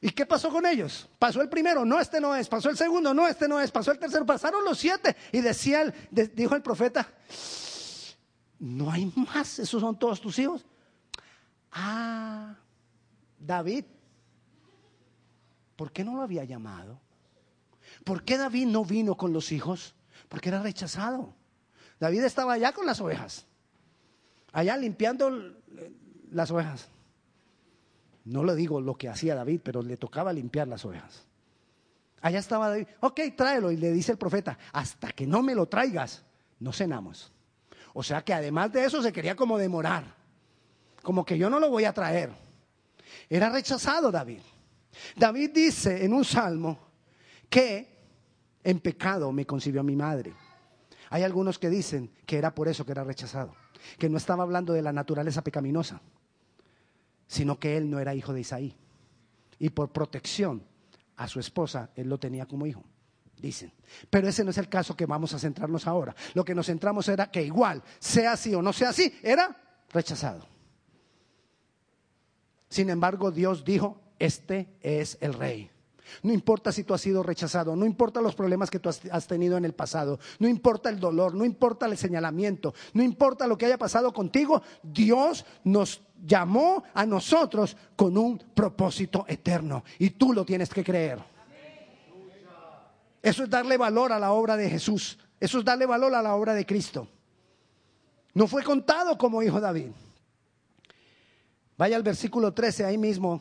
¿Y 0.00 0.10
qué 0.10 0.26
pasó 0.26 0.50
con 0.50 0.64
ellos? 0.64 1.08
Pasó 1.18 1.42
el 1.42 1.48
primero, 1.48 1.84
no, 1.84 1.98
este 1.98 2.20
no 2.20 2.34
es. 2.34 2.48
Pasó 2.48 2.70
el 2.70 2.76
segundo, 2.76 3.12
no, 3.12 3.26
este 3.26 3.48
no 3.48 3.60
es. 3.60 3.70
Pasó 3.70 3.90
el 3.90 3.98
tercero, 3.98 4.24
pasaron 4.24 4.64
los 4.64 4.78
siete. 4.78 5.16
Y 5.32 5.40
decía 5.40 5.82
el, 5.82 5.94
dijo 6.34 6.54
el 6.54 6.62
profeta, 6.62 7.12
no 8.60 8.90
hay 8.90 9.12
más, 9.16 9.58
esos 9.58 9.80
son 9.80 9.98
todos 9.98 10.20
tus 10.20 10.38
hijos. 10.38 10.64
Ah, 11.72 12.56
David, 13.38 13.84
¿por 15.74 15.90
qué 15.90 16.04
no 16.04 16.14
lo 16.14 16.22
había 16.22 16.44
llamado? 16.44 17.00
¿Por 18.04 18.22
qué 18.22 18.36
David 18.36 18.66
no 18.66 18.84
vino 18.84 19.16
con 19.16 19.32
los 19.32 19.50
hijos? 19.52 19.94
Porque 20.28 20.48
era 20.48 20.62
rechazado. 20.62 21.34
David 21.98 22.22
estaba 22.22 22.52
allá 22.52 22.72
con 22.72 22.86
las 22.86 23.00
ovejas, 23.00 23.46
allá 24.52 24.76
limpiando 24.76 25.56
las 26.30 26.50
ovejas. 26.50 26.88
No 28.28 28.44
le 28.44 28.54
digo 28.54 28.78
lo 28.82 28.94
que 28.94 29.08
hacía 29.08 29.34
David, 29.34 29.62
pero 29.64 29.80
le 29.80 29.96
tocaba 29.96 30.34
limpiar 30.34 30.68
las 30.68 30.84
ovejas. 30.84 31.24
Allá 32.20 32.38
estaba 32.38 32.68
David, 32.68 32.86
ok, 33.00 33.20
tráelo. 33.34 33.70
Y 33.70 33.78
le 33.78 33.90
dice 33.90 34.12
el 34.12 34.18
profeta, 34.18 34.58
hasta 34.72 35.12
que 35.12 35.26
no 35.26 35.42
me 35.42 35.54
lo 35.54 35.66
traigas, 35.66 36.24
no 36.60 36.70
cenamos. 36.70 37.32
O 37.94 38.02
sea 38.02 38.22
que 38.22 38.34
además 38.34 38.70
de 38.70 38.84
eso 38.84 39.02
se 39.02 39.14
quería 39.14 39.34
como 39.34 39.56
demorar, 39.56 40.14
como 41.02 41.24
que 41.24 41.38
yo 41.38 41.48
no 41.48 41.58
lo 41.58 41.70
voy 41.70 41.84
a 41.84 41.94
traer. 41.94 42.30
Era 43.30 43.48
rechazado 43.48 44.12
David. 44.12 44.42
David 45.16 45.50
dice 45.54 46.04
en 46.04 46.12
un 46.12 46.24
salmo 46.24 46.78
que 47.48 47.96
en 48.62 48.78
pecado 48.80 49.32
me 49.32 49.46
concibió 49.46 49.82
mi 49.82 49.96
madre. 49.96 50.34
Hay 51.08 51.22
algunos 51.22 51.58
que 51.58 51.70
dicen 51.70 52.10
que 52.26 52.36
era 52.36 52.54
por 52.54 52.68
eso 52.68 52.84
que 52.84 52.92
era 52.92 53.04
rechazado, 53.04 53.54
que 53.98 54.10
no 54.10 54.18
estaba 54.18 54.42
hablando 54.42 54.74
de 54.74 54.82
la 54.82 54.92
naturaleza 54.92 55.42
pecaminosa, 55.42 56.02
sino 57.28 57.60
que 57.60 57.76
él 57.76 57.88
no 57.88 58.00
era 58.00 58.14
hijo 58.14 58.32
de 58.32 58.40
Isaí. 58.40 58.74
Y 59.60 59.70
por 59.70 59.92
protección 59.92 60.64
a 61.16 61.28
su 61.28 61.38
esposa, 61.38 61.90
él 61.94 62.08
lo 62.08 62.18
tenía 62.18 62.46
como 62.46 62.66
hijo, 62.66 62.82
dicen. 63.40 63.72
Pero 64.10 64.28
ese 64.28 64.42
no 64.42 64.50
es 64.50 64.58
el 64.58 64.68
caso 64.68 64.96
que 64.96 65.06
vamos 65.06 65.34
a 65.34 65.38
centrarnos 65.38 65.86
ahora. 65.86 66.16
Lo 66.34 66.44
que 66.44 66.54
nos 66.54 66.66
centramos 66.66 67.08
era 67.08 67.30
que 67.30 67.42
igual, 67.42 67.82
sea 67.98 68.32
así 68.32 68.54
o 68.54 68.62
no 68.62 68.72
sea 68.72 68.88
así, 68.88 69.16
era 69.22 69.56
rechazado. 69.92 70.46
Sin 72.68 72.90
embargo, 72.90 73.30
Dios 73.30 73.64
dijo, 73.64 74.00
este 74.18 74.76
es 74.80 75.18
el 75.20 75.34
rey. 75.34 75.70
No 76.22 76.32
importa 76.32 76.72
si 76.72 76.84
tú 76.84 76.94
has 76.94 77.00
sido 77.00 77.22
rechazado, 77.22 77.76
no 77.76 77.86
importa 77.86 78.20
los 78.20 78.34
problemas 78.34 78.70
que 78.70 78.78
tú 78.78 78.88
has, 78.88 79.26
tenido 79.26 79.56
en 79.56 79.64
el 79.64 79.74
pasado, 79.74 80.18
no 80.38 80.48
importa 80.48 80.88
el 80.88 80.98
dolor, 80.98 81.34
no 81.34 81.44
importa 81.44 81.86
el 81.86 81.96
señalamiento, 81.96 82.74
no 82.92 83.02
importa 83.02 83.46
lo 83.46 83.56
que 83.58 83.66
haya 83.66 83.78
pasado 83.78 84.12
contigo, 84.12 84.62
Dios 84.82 85.44
nos 85.64 86.02
llamó 86.24 86.82
a 86.94 87.06
nosotros 87.06 87.76
con 87.96 88.16
un 88.16 88.38
propósito 88.38 89.24
eterno 89.28 89.84
y 89.98 90.10
tú 90.10 90.32
lo 90.32 90.44
tienes 90.44 90.68
que 90.70 90.84
creer. 90.84 91.18
Eso 93.22 93.44
es 93.44 93.50
darle 93.50 93.76
valor 93.76 94.12
a 94.12 94.18
la 94.18 94.32
obra 94.32 94.56
de 94.56 94.70
Jesús, 94.70 95.18
eso 95.40 95.58
es 95.58 95.64
darle 95.64 95.86
valor 95.86 96.14
a 96.14 96.22
la 96.22 96.34
obra 96.34 96.54
de 96.54 96.64
Cristo. 96.64 97.08
No 98.34 98.46
fue 98.46 98.62
contado 98.62 99.18
como 99.18 99.42
hijo 99.42 99.60
David. 99.60 99.90
Vaya 101.76 101.96
al 101.96 102.02
versículo 102.02 102.52
13 102.52 102.84
ahí 102.84 102.98
mismo 102.98 103.40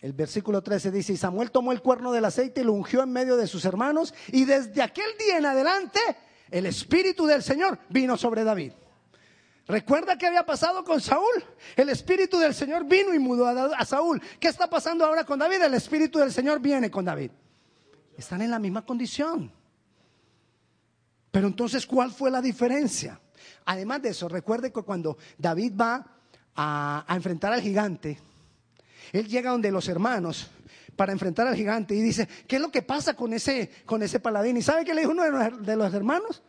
el 0.00 0.12
versículo 0.12 0.62
13 0.62 0.90
dice, 0.92 1.12
y 1.12 1.16
Samuel 1.16 1.50
tomó 1.50 1.72
el 1.72 1.82
cuerno 1.82 2.12
del 2.12 2.24
aceite 2.24 2.60
y 2.60 2.64
lo 2.64 2.72
ungió 2.72 3.02
en 3.02 3.12
medio 3.12 3.36
de 3.36 3.46
sus 3.46 3.64
hermanos, 3.64 4.14
y 4.28 4.44
desde 4.44 4.80
aquel 4.80 5.10
día 5.18 5.38
en 5.38 5.46
adelante 5.46 6.00
el 6.50 6.66
Espíritu 6.66 7.26
del 7.26 7.42
Señor 7.42 7.78
vino 7.88 8.16
sobre 8.16 8.44
David. 8.44 8.72
¿Recuerda 9.66 10.16
qué 10.16 10.26
había 10.26 10.46
pasado 10.46 10.82
con 10.82 11.00
Saúl? 11.00 11.44
El 11.76 11.90
Espíritu 11.90 12.38
del 12.38 12.54
Señor 12.54 12.86
vino 12.86 13.12
y 13.12 13.18
mudó 13.18 13.46
a, 13.46 13.84
Saúl. 13.84 14.22
¿Qué 14.40 14.48
está 14.48 14.70
pasando 14.70 15.04
ahora 15.04 15.24
con 15.24 15.38
David? 15.38 15.60
El 15.62 15.74
Espíritu 15.74 16.18
del 16.18 16.32
Señor 16.32 16.58
viene 16.58 16.90
con 16.90 17.04
David. 17.04 17.30
Están 18.16 18.40
en 18.40 18.50
la 18.50 18.58
misma 18.58 18.86
condición. 18.86 19.52
Pero 21.30 21.48
entonces, 21.48 21.86
¿cuál 21.86 22.12
fue 22.12 22.30
la 22.30 22.40
diferencia? 22.40 23.20
Además 23.66 24.00
de 24.00 24.08
eso, 24.10 24.26
recuerde 24.26 24.72
que 24.72 24.80
cuando 24.80 25.18
David 25.36 25.74
va 25.78 26.06
a 26.56 27.14
enfrentar 27.14 27.52
al 27.52 27.60
gigante, 27.60 28.18
él 29.12 29.28
llega 29.28 29.50
donde 29.50 29.70
los 29.70 29.88
hermanos 29.88 30.50
para 30.98 31.12
enfrentar 31.12 31.46
al 31.46 31.54
gigante 31.54 31.94
y 31.94 32.00
dice, 32.00 32.28
¿qué 32.48 32.56
es 32.56 32.62
lo 32.62 32.72
que 32.72 32.82
pasa 32.82 33.14
con 33.14 33.32
ese, 33.32 33.70
con 33.86 34.02
ese 34.02 34.18
paladín? 34.18 34.56
¿Y 34.56 34.62
sabe 34.62 34.84
qué 34.84 34.92
le 34.94 35.02
dijo 35.02 35.12
uno 35.12 35.22
de 35.50 35.76
los, 35.76 35.94
hermanos? 35.94 36.42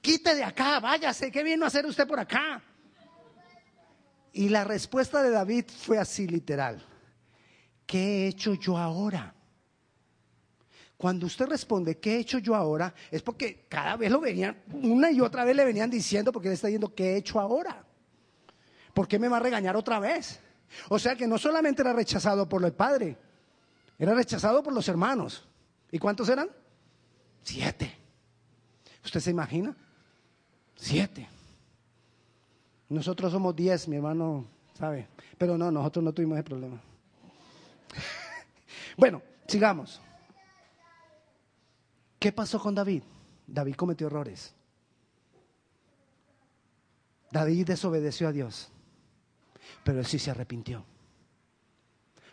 Quite 0.00 0.34
de 0.34 0.42
acá, 0.42 0.80
váyase, 0.80 1.30
¿qué 1.30 1.42
vino 1.42 1.66
a 1.66 1.68
hacer 1.68 1.84
usted 1.84 2.06
por 2.06 2.18
acá? 2.18 2.62
Y 4.32 4.48
la 4.48 4.64
respuesta 4.64 5.22
de 5.22 5.30
David 5.30 5.66
fue 5.66 5.98
así 5.98 6.26
literal. 6.26 6.82
¿Qué 7.84 7.98
he 7.98 8.28
hecho 8.28 8.54
yo 8.54 8.78
ahora? 8.78 9.34
Cuando 10.96 11.26
usted 11.26 11.46
responde, 11.46 11.98
¿qué 11.98 12.16
he 12.16 12.18
hecho 12.20 12.38
yo 12.38 12.54
ahora? 12.54 12.94
Es 13.10 13.20
porque 13.20 13.66
cada 13.68 13.96
vez 13.96 14.10
lo 14.10 14.20
venían, 14.20 14.56
una 14.72 15.10
y 15.10 15.20
otra 15.20 15.44
vez 15.44 15.54
le 15.54 15.66
venían 15.66 15.90
diciendo, 15.90 16.32
porque 16.32 16.48
le 16.48 16.54
está 16.54 16.68
diciendo, 16.68 16.94
¿qué 16.94 17.12
he 17.12 17.16
hecho 17.16 17.38
ahora? 17.38 17.84
¿Por 18.94 19.06
qué 19.06 19.18
me 19.18 19.28
va 19.28 19.36
a 19.36 19.40
regañar 19.40 19.76
otra 19.76 19.98
vez? 19.98 20.40
O 20.88 20.98
sea 20.98 21.16
que 21.16 21.26
no 21.26 21.38
solamente 21.38 21.82
era 21.82 21.92
rechazado 21.92 22.48
por 22.48 22.64
el 22.64 22.72
padre, 22.72 23.16
era 23.98 24.14
rechazado 24.14 24.62
por 24.62 24.72
los 24.72 24.88
hermanos. 24.88 25.46
¿Y 25.90 25.98
cuántos 25.98 26.28
eran? 26.28 26.48
Siete. 27.42 27.96
¿Usted 29.04 29.20
se 29.20 29.30
imagina? 29.30 29.76
Siete. 30.76 31.28
Nosotros 32.88 33.32
somos 33.32 33.54
diez, 33.54 33.86
mi 33.88 33.96
hermano 33.96 34.46
sabe. 34.78 35.08
Pero 35.38 35.56
no, 35.56 35.70
nosotros 35.70 36.04
no 36.04 36.12
tuvimos 36.12 36.36
ese 36.38 36.44
problema. 36.44 36.80
bueno, 38.96 39.22
sigamos. 39.46 40.00
¿Qué 42.18 42.32
pasó 42.32 42.60
con 42.60 42.74
David? 42.74 43.02
David 43.46 43.74
cometió 43.74 44.06
errores. 44.06 44.54
David 47.30 47.66
desobedeció 47.66 48.28
a 48.28 48.32
Dios. 48.32 48.70
Pero 49.84 49.98
él 50.00 50.06
sí 50.06 50.18
se 50.18 50.30
arrepintió. 50.30 50.84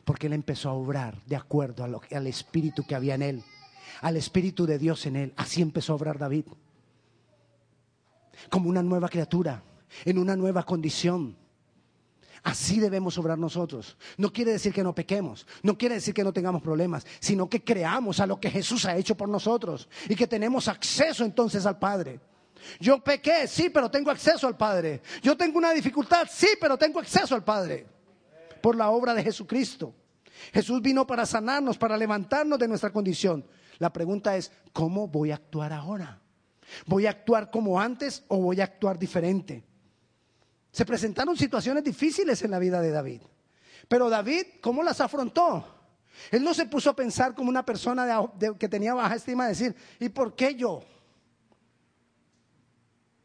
Porque 0.04 0.28
él 0.28 0.34
empezó 0.34 0.70
a 0.70 0.74
obrar 0.74 1.22
de 1.26 1.36
acuerdo 1.36 1.84
al 1.84 2.28
espíritu 2.28 2.86
que 2.86 2.96
había 2.96 3.16
en 3.16 3.22
él, 3.22 3.44
al 4.02 4.18
espíritu 4.18 4.66
de 4.66 4.78
Dios 4.78 5.06
en 5.06 5.16
él. 5.16 5.34
Así 5.36 5.62
empezó 5.62 5.94
a 5.94 5.98
obrar 5.98 6.18
David. 6.18 6.46
Como 8.50 8.70
una 8.70 8.84
nueva 8.84 9.10
criatura, 9.10 9.64
en 10.06 10.18
una 10.18 10.36
nueva 10.36 10.64
condición. 10.64 11.36
Así 12.44 12.80
debemos 12.80 13.18
obrar 13.18 13.38
nosotros. 13.38 13.98
No 14.16 14.32
quiere 14.32 14.52
decir 14.52 14.74
que 14.74 14.84
no 14.84 14.96
pequemos, 14.96 15.46
no 15.64 15.78
quiere 15.78 15.96
decir 15.96 16.14
que 16.14 16.24
no 16.24 16.32
tengamos 16.32 16.62
problemas, 16.62 17.06
sino 17.20 17.50
que 17.50 17.64
creamos 17.64 18.20
a 18.20 18.26
lo 18.26 18.40
que 18.40 18.50
Jesús 18.50 18.86
ha 18.86 18.96
hecho 18.96 19.18
por 19.18 19.28
nosotros 19.28 19.90
y 20.08 20.16
que 20.16 20.28
tenemos 20.28 20.68
acceso 20.68 21.26
entonces 21.26 21.66
al 21.66 21.80
Padre. 21.80 22.22
Yo 22.80 23.04
pequé, 23.04 23.48
sí, 23.48 23.70
pero 23.70 23.90
tengo 23.90 24.12
acceso 24.12 24.48
al 24.48 24.58
Padre. 24.58 25.02
Yo 25.22 25.36
tengo 25.38 25.58
una 25.58 25.72
dificultad, 25.72 26.28
sí, 26.32 26.50
pero 26.60 26.78
tengo 26.78 27.00
acceso 27.00 27.36
al 27.36 27.44
Padre. 27.44 27.86
Por 28.62 28.76
la 28.76 28.90
obra 28.90 29.14
de 29.14 29.24
Jesucristo. 29.24 29.94
Jesús 30.54 30.82
vino 30.82 31.06
para 31.06 31.26
sanarnos, 31.26 31.78
para 31.78 31.98
levantarnos 31.98 32.60
de 32.60 32.68
nuestra 32.68 32.92
condición. 32.92 33.46
La 33.80 33.92
pregunta 33.92 34.36
es, 34.36 34.52
¿cómo 34.74 35.08
voy 35.08 35.32
a 35.32 35.36
actuar 35.36 35.74
ahora? 35.74 36.22
¿Voy 36.86 37.06
a 37.06 37.12
actuar 37.12 37.50
como 37.50 37.80
antes 37.80 38.24
o 38.28 38.38
voy 38.38 38.62
a 38.62 38.66
actuar 38.66 39.00
diferente? 39.00 39.64
Se 40.72 40.86
presentaron 40.86 41.38
situaciones 41.38 41.84
difíciles 41.84 42.42
en 42.44 42.52
la 42.52 42.60
vida 42.60 42.82
de 42.82 42.92
David. 42.92 43.22
Pero 43.88 44.10
David, 44.10 44.46
¿cómo 44.62 44.84
las 44.84 45.00
afrontó? 45.02 45.66
Él 46.32 46.44
no 46.44 46.54
se 46.54 46.66
puso 46.66 46.90
a 46.90 46.96
pensar 46.96 47.34
como 47.34 47.50
una 47.50 47.66
persona 47.66 48.22
que 48.60 48.68
tenía 48.68 48.94
baja 48.94 49.16
estima, 49.16 49.44
de 49.44 49.50
decir, 49.50 49.76
¿y 50.00 50.10
por 50.10 50.36
qué 50.36 50.56
yo? 50.56 50.84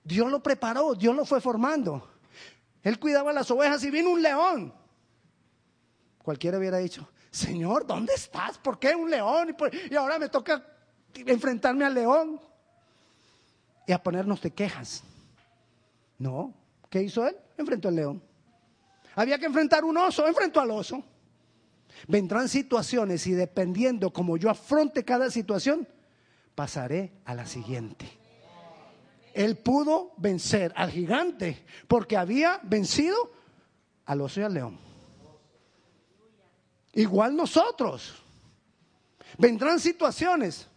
Dios 0.05 0.31
lo 0.31 0.43
preparó, 0.43 0.95
Dios 0.95 1.15
lo 1.15 1.25
fue 1.25 1.41
formando. 1.41 2.09
Él 2.83 2.99
cuidaba 2.99 3.33
las 3.33 3.51
ovejas 3.51 3.83
y 3.85 3.91
vino 3.91 4.11
un 4.11 4.23
león. 4.23 4.75
Cualquiera 6.23 6.59
hubiera 6.59 6.79
dicho, 6.79 7.09
Señor, 7.31 7.87
¿dónde 7.87 8.15
estás? 8.15 8.59
¿Por 8.59 8.79
qué 8.79 8.95
un 8.95 9.11
león? 9.11 9.57
Y, 9.91 9.95
ahora 9.95 10.19
me 10.19 10.29
toca 10.29 10.65
enfrentarme 11.15 11.85
al 11.85 11.95
león 11.95 12.41
y 13.87 13.93
a 13.93 14.03
ponernos 14.03 14.41
de 14.41 14.51
quejas. 14.51 15.03
No, 16.19 16.53
¿qué 16.91 17.03
hizo 17.03 17.27
él? 17.27 17.37
Enfrentó 17.57 17.89
al 17.89 17.97
león. 17.97 18.23
Había 19.15 19.39
que 19.39 19.47
enfrentar 19.47 19.85
un 19.85 19.97
oso, 19.97 20.27
enfrentó 20.27 20.61
al 20.61 20.71
oso. 20.71 21.03
Vendrán 22.09 22.49
situaciones 22.49 23.27
y 23.27 23.33
dependiendo 23.33 24.13
como 24.13 24.37
yo 24.37 24.51
afronte 24.51 25.05
cada 25.05 25.31
situación, 25.31 25.87
pasaré 26.55 27.13
a 27.25 27.35
la 27.35 27.47
siguiente 27.47 28.22
él 29.35 29.57
pudo 29.57 30.13
vencer 30.17 30.73
al 30.77 30.91
gigante 30.91 31.65
porque 31.89 32.17
había 32.17 32.61
vencido 32.63 33.33
al 34.07 34.21
oso 34.21 34.41
y 34.41 34.43
al 34.45 34.55
león. 34.55 34.79
Igual 36.95 37.37
nosotros. 37.37 38.15
Vendrán 39.39 39.81
situaciones. 39.81 40.69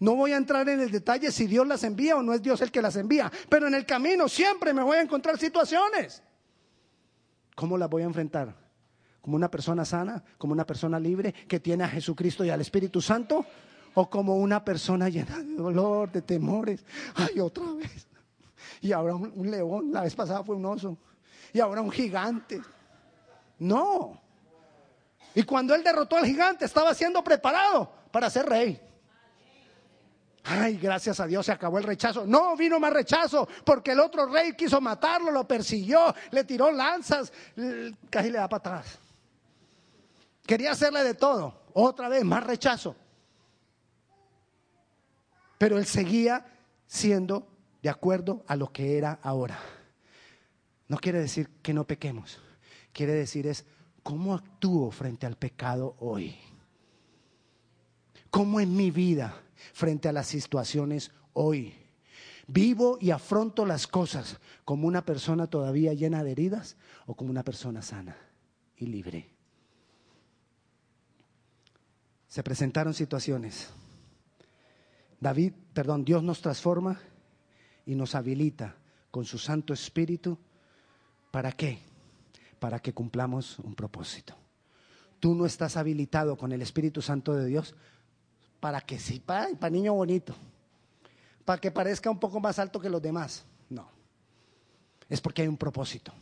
No 0.00 0.16
voy 0.16 0.32
a 0.32 0.36
entrar 0.36 0.68
en 0.68 0.80
el 0.80 0.90
detalle 0.90 1.30
si 1.30 1.46
Dios 1.46 1.66
las 1.66 1.84
envía 1.84 2.16
o 2.16 2.22
no 2.22 2.34
es 2.34 2.42
Dios 2.42 2.60
el 2.60 2.72
que 2.72 2.82
las 2.82 2.96
envía, 2.96 3.30
pero 3.48 3.68
en 3.68 3.74
el 3.74 3.86
camino 3.86 4.28
siempre 4.28 4.74
me 4.74 4.82
voy 4.82 4.96
a 4.96 5.02
encontrar 5.02 5.38
situaciones. 5.38 6.22
¿Cómo 7.54 7.78
las 7.78 7.88
voy 7.88 8.02
a 8.02 8.06
enfrentar? 8.06 8.56
¿Como 9.20 9.36
una 9.36 9.48
persona 9.48 9.84
sana? 9.84 10.24
¿Como 10.38 10.52
una 10.52 10.66
persona 10.66 10.98
libre 10.98 11.32
que 11.32 11.60
tiene 11.60 11.84
a 11.84 11.88
Jesucristo 11.88 12.44
y 12.44 12.50
al 12.50 12.60
Espíritu 12.60 13.00
Santo? 13.00 13.46
O 13.94 14.08
como 14.08 14.36
una 14.36 14.64
persona 14.64 15.08
llena 15.08 15.38
de 15.38 15.54
dolor, 15.54 16.10
de 16.10 16.22
temores. 16.22 16.84
Ay, 17.14 17.40
otra 17.40 17.64
vez. 17.72 18.06
Y 18.80 18.92
ahora 18.92 19.14
un, 19.14 19.50
león, 19.50 19.92
la 19.92 20.02
vez 20.02 20.14
pasada 20.14 20.42
fue 20.42 20.56
un 20.56 20.64
oso. 20.64 20.96
Y 21.52 21.60
ahora 21.60 21.80
un 21.80 21.90
gigante. 21.90 22.60
No. 23.58 24.20
Y 25.34 25.42
cuando 25.44 25.74
él 25.74 25.82
derrotó 25.82 26.16
al 26.16 26.26
gigante, 26.26 26.64
estaba 26.64 26.94
siendo 26.94 27.22
preparado 27.22 27.90
para 28.10 28.28
ser 28.28 28.46
rey. 28.46 28.80
Ay, 30.44 30.76
gracias 30.76 31.20
a 31.20 31.26
Dios 31.26 31.46
se 31.46 31.52
acabó 31.52 31.78
el 31.78 31.84
rechazo. 31.84 32.26
No, 32.26 32.56
vino 32.56 32.80
más 32.80 32.92
rechazo, 32.92 33.48
porque 33.64 33.92
el 33.92 34.00
otro 34.00 34.26
rey 34.26 34.54
quiso 34.54 34.80
matarlo, 34.80 35.30
lo 35.30 35.46
persiguió, 35.46 36.12
le 36.32 36.42
tiró 36.44 36.72
lanzas, 36.72 37.32
casi 38.10 38.30
le 38.30 38.38
da 38.38 38.48
para 38.48 38.58
atrás. 38.58 38.98
Quería 40.44 40.72
hacerle 40.72 41.04
de 41.04 41.14
todo. 41.14 41.62
Otra 41.72 42.08
vez, 42.08 42.24
más 42.24 42.44
rechazo. 42.44 42.96
Pero 45.62 45.78
él 45.78 45.86
seguía 45.86 46.44
siendo 46.88 47.46
de 47.84 47.88
acuerdo 47.88 48.42
a 48.48 48.56
lo 48.56 48.72
que 48.72 48.98
era 48.98 49.20
ahora. 49.22 49.60
No 50.88 50.96
quiere 50.96 51.20
decir 51.20 51.50
que 51.62 51.72
no 51.72 51.86
pequemos. 51.86 52.40
Quiere 52.92 53.12
decir 53.12 53.46
es 53.46 53.64
cómo 54.02 54.34
actúo 54.34 54.90
frente 54.90 55.24
al 55.24 55.36
pecado 55.36 55.94
hoy. 56.00 56.34
¿Cómo 58.28 58.58
en 58.58 58.74
mi 58.74 58.90
vida 58.90 59.40
frente 59.72 60.08
a 60.08 60.12
las 60.12 60.26
situaciones 60.26 61.12
hoy? 61.32 61.76
¿Vivo 62.48 62.98
y 63.00 63.12
afronto 63.12 63.64
las 63.64 63.86
cosas 63.86 64.40
como 64.64 64.88
una 64.88 65.04
persona 65.04 65.46
todavía 65.46 65.94
llena 65.94 66.24
de 66.24 66.32
heridas 66.32 66.76
o 67.06 67.14
como 67.14 67.30
una 67.30 67.44
persona 67.44 67.82
sana 67.82 68.16
y 68.76 68.86
libre? 68.86 69.30
Se 72.26 72.42
presentaron 72.42 72.94
situaciones 72.94 73.70
David, 75.22 75.52
perdón, 75.72 76.04
Dios 76.04 76.20
nos 76.24 76.42
transforma 76.42 76.98
y 77.86 77.94
nos 77.94 78.16
habilita 78.16 78.74
con 79.08 79.24
su 79.24 79.38
Santo 79.38 79.72
Espíritu. 79.72 80.36
¿Para 81.30 81.52
qué? 81.52 81.78
Para 82.58 82.80
que 82.80 82.92
cumplamos 82.92 83.60
un 83.60 83.76
propósito. 83.76 84.34
Tú 85.20 85.36
no 85.36 85.46
estás 85.46 85.76
habilitado 85.76 86.36
con 86.36 86.50
el 86.50 86.60
Espíritu 86.60 87.00
Santo 87.00 87.34
de 87.34 87.46
Dios 87.46 87.76
para 88.58 88.80
que 88.80 88.98
sí, 88.98 89.20
para, 89.20 89.48
para 89.54 89.70
niño 89.70 89.94
bonito, 89.94 90.34
para 91.44 91.60
que 91.60 91.70
parezca 91.70 92.10
un 92.10 92.18
poco 92.18 92.40
más 92.40 92.58
alto 92.58 92.80
que 92.80 92.90
los 92.90 93.00
demás. 93.00 93.44
No. 93.70 93.88
Es 95.08 95.20
porque 95.20 95.42
hay 95.42 95.48
un 95.48 95.56
propósito. 95.56 96.12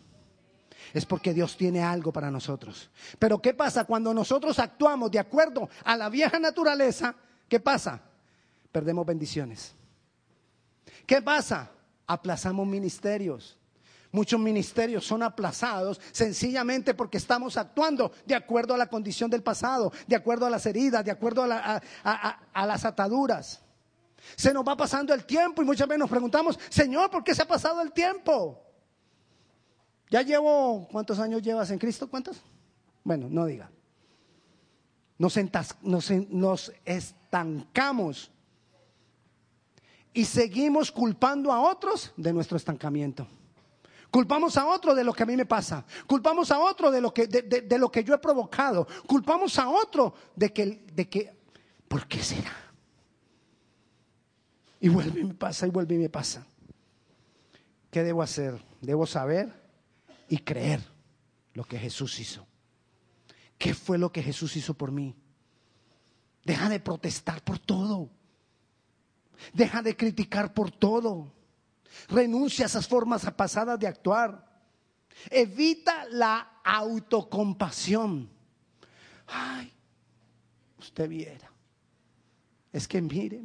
Es 0.92 1.06
porque 1.06 1.32
Dios 1.32 1.56
tiene 1.56 1.82
algo 1.82 2.12
para 2.12 2.30
nosotros. 2.30 2.90
Pero 3.18 3.40
¿qué 3.40 3.54
pasa 3.54 3.86
cuando 3.86 4.12
nosotros 4.12 4.58
actuamos 4.58 5.10
de 5.10 5.20
acuerdo 5.20 5.70
a 5.84 5.96
la 5.96 6.10
vieja 6.10 6.38
naturaleza? 6.38 7.14
¿Qué 7.48 7.60
pasa? 7.60 8.09
Perdemos 8.72 9.06
bendiciones. 9.06 9.74
¿Qué 11.06 11.20
pasa? 11.22 11.70
Aplazamos 12.06 12.66
ministerios. 12.66 13.58
Muchos 14.12 14.40
ministerios 14.40 15.06
son 15.06 15.22
aplazados 15.22 16.00
sencillamente 16.10 16.94
porque 16.94 17.18
estamos 17.18 17.56
actuando 17.56 18.10
de 18.26 18.34
acuerdo 18.34 18.74
a 18.74 18.78
la 18.78 18.88
condición 18.88 19.30
del 19.30 19.42
pasado, 19.42 19.92
de 20.08 20.16
acuerdo 20.16 20.46
a 20.46 20.50
las 20.50 20.66
heridas, 20.66 21.04
de 21.04 21.12
acuerdo 21.12 21.44
a, 21.44 21.80
las 22.66 22.84
ataduras. 22.84 23.60
Se 24.36 24.52
nos 24.52 24.66
va 24.66 24.76
pasando 24.76 25.14
el 25.14 25.24
tiempo 25.24 25.62
y 25.62 25.64
muchas 25.64 25.86
veces 25.86 26.00
nos 26.00 26.10
preguntamos, 26.10 26.58
Señor, 26.68 27.08
¿por 27.10 27.22
qué 27.22 27.34
se 27.34 27.42
ha 27.42 27.48
pasado 27.48 27.80
el 27.82 27.92
tiempo? 27.92 28.60
Ya 30.10 30.22
llevo, 30.22 30.88
¿cuántos 30.90 31.20
años 31.20 31.40
llevas 31.40 31.70
en 31.70 31.78
Cristo? 31.78 32.10
¿Cuántos? 32.10 32.42
Bueno, 33.04 33.28
no 33.30 33.46
diga. 33.46 33.70
Nos 35.18 35.36
estancamos 36.84 38.32
y 40.12 40.24
seguimos 40.24 40.90
culpando 40.90 41.52
a 41.52 41.60
otros 41.60 42.12
de 42.16 42.32
nuestro 42.32 42.56
estancamiento. 42.56 43.26
Culpamos 44.10 44.56
a 44.56 44.66
otro 44.66 44.94
de 44.94 45.04
lo 45.04 45.12
que 45.12 45.22
a 45.22 45.26
mí 45.26 45.36
me 45.36 45.46
pasa. 45.46 45.84
Culpamos 46.06 46.50
a 46.50 46.58
otro 46.58 46.90
de 46.90 47.00
lo 47.00 47.14
que, 47.14 47.28
de, 47.28 47.78
lo 47.78 47.90
que 47.90 48.02
yo 48.02 48.14
he 48.14 48.18
provocado. 48.18 48.86
Culpamos 49.06 49.56
a 49.58 49.68
otro 49.68 50.14
de 50.34 50.52
que, 50.52 50.84
de 50.92 51.08
que, 51.08 51.32
¿por 51.86 52.08
qué 52.08 52.20
será? 52.20 52.52
Y 54.80 54.88
vuelve 54.88 55.20
y 55.20 55.24
me 55.24 55.34
pasa, 55.34 55.66
y 55.66 55.70
vuelve 55.70 55.94
y 55.94 55.98
me 55.98 56.08
pasa. 56.08 56.44
¿Qué 57.90 58.02
debo 58.02 58.22
hacer? 58.22 58.60
Debo 58.80 59.06
saber 59.06 59.52
y 60.28 60.38
creer 60.38 60.80
lo 61.54 61.64
que 61.64 61.78
Jesús 61.78 62.18
hizo. 62.18 62.46
¿Qué 63.58 63.74
fue 63.74 63.98
lo 63.98 64.10
que 64.10 64.22
Jesús 64.22 64.56
hizo 64.56 64.74
por 64.74 64.90
mí? 64.90 65.14
Deja 66.44 66.68
de 66.68 66.80
protestar 66.80 67.44
por 67.44 67.58
todo. 67.58 68.08
Deja 69.52 69.82
de 69.82 69.96
criticar 69.96 70.52
por 70.52 70.70
todo. 70.70 71.32
Renuncia 72.08 72.64
a 72.64 72.66
esas 72.66 72.86
formas 72.86 73.28
pasadas 73.32 73.78
de 73.78 73.86
actuar. 73.86 74.46
Evita 75.30 76.06
la 76.10 76.60
autocompasión. 76.64 78.30
Ay, 79.26 79.72
usted 80.78 81.08
viera. 81.08 81.50
Es 82.72 82.86
que 82.86 83.00
mire, 83.02 83.40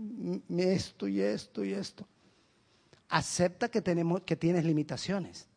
esto 0.58 1.08
y 1.08 1.22
esto 1.22 1.64
y 1.64 1.74
esto. 1.74 2.08
Acepta 3.10 3.70
que, 3.70 3.82
tenemos, 3.82 4.22
que 4.22 4.36
tienes 4.36 4.66
limitaciones, 4.66 5.48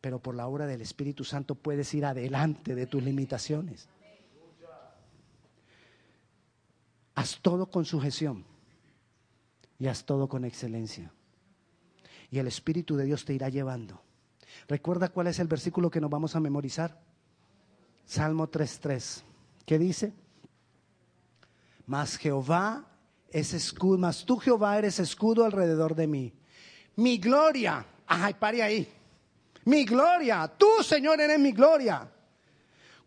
pero 0.00 0.20
por 0.20 0.34
la 0.34 0.46
obra 0.46 0.66
del 0.66 0.80
Espíritu 0.80 1.24
Santo 1.24 1.54
puedes 1.54 1.92
ir 1.94 2.04
adelante 2.04 2.74
de 2.74 2.86
tus 2.86 3.02
limitaciones. 3.02 3.88
Haz 7.14 7.38
todo 7.40 7.66
con 7.66 7.84
sujeción 7.84 8.51
y 9.82 9.88
haz 9.88 10.04
todo 10.04 10.28
con 10.28 10.44
excelencia. 10.44 11.12
Y 12.30 12.38
el 12.38 12.46
Espíritu 12.46 12.94
de 12.94 13.04
Dios 13.04 13.24
te 13.24 13.34
irá 13.34 13.48
llevando. 13.48 14.00
¿Recuerda 14.68 15.08
cuál 15.08 15.26
es 15.26 15.40
el 15.40 15.48
versículo 15.48 15.90
que 15.90 16.00
nos 16.00 16.08
vamos 16.08 16.36
a 16.36 16.40
memorizar? 16.40 17.02
Salmo 18.04 18.48
3.3. 18.48 19.24
¿Qué 19.66 19.80
dice? 19.80 20.12
Mas 21.84 22.16
Jehová 22.16 22.86
es 23.28 23.54
escudo, 23.54 23.98
mas 23.98 24.24
tú 24.24 24.36
Jehová 24.38 24.78
eres 24.78 25.00
escudo 25.00 25.44
alrededor 25.44 25.96
de 25.96 26.06
mí. 26.06 26.32
Mi 26.94 27.18
gloria, 27.18 27.84
ay, 28.06 28.34
pare 28.34 28.62
ahí. 28.62 28.88
Mi 29.64 29.84
gloria, 29.84 30.46
tú 30.56 30.68
Señor 30.84 31.20
eres 31.20 31.40
mi 31.40 31.50
gloria. 31.50 32.08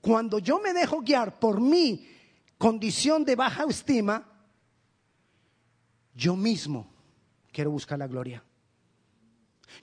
Cuando 0.02 0.40
yo 0.40 0.60
me 0.60 0.74
dejo 0.74 1.00
guiar 1.00 1.40
por 1.40 1.62
mi 1.62 2.06
condición 2.58 3.24
de 3.24 3.38
baja 3.38 3.64
estima, 3.64 4.35
yo 6.15 6.36
mismo 6.36 6.88
quiero 7.51 7.69
buscar 7.71 7.99
la 7.99 8.08
gloria. 8.08 8.43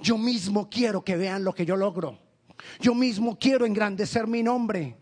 Yo 0.00 0.16
mismo 0.16 0.68
quiero 0.70 1.04
que 1.04 1.16
vean 1.16 1.44
lo 1.44 1.54
que 1.54 1.66
yo 1.66 1.76
logro. 1.76 2.18
Yo 2.80 2.94
mismo 2.94 3.38
quiero 3.38 3.66
engrandecer 3.66 4.26
mi 4.26 4.42
nombre. 4.42 4.96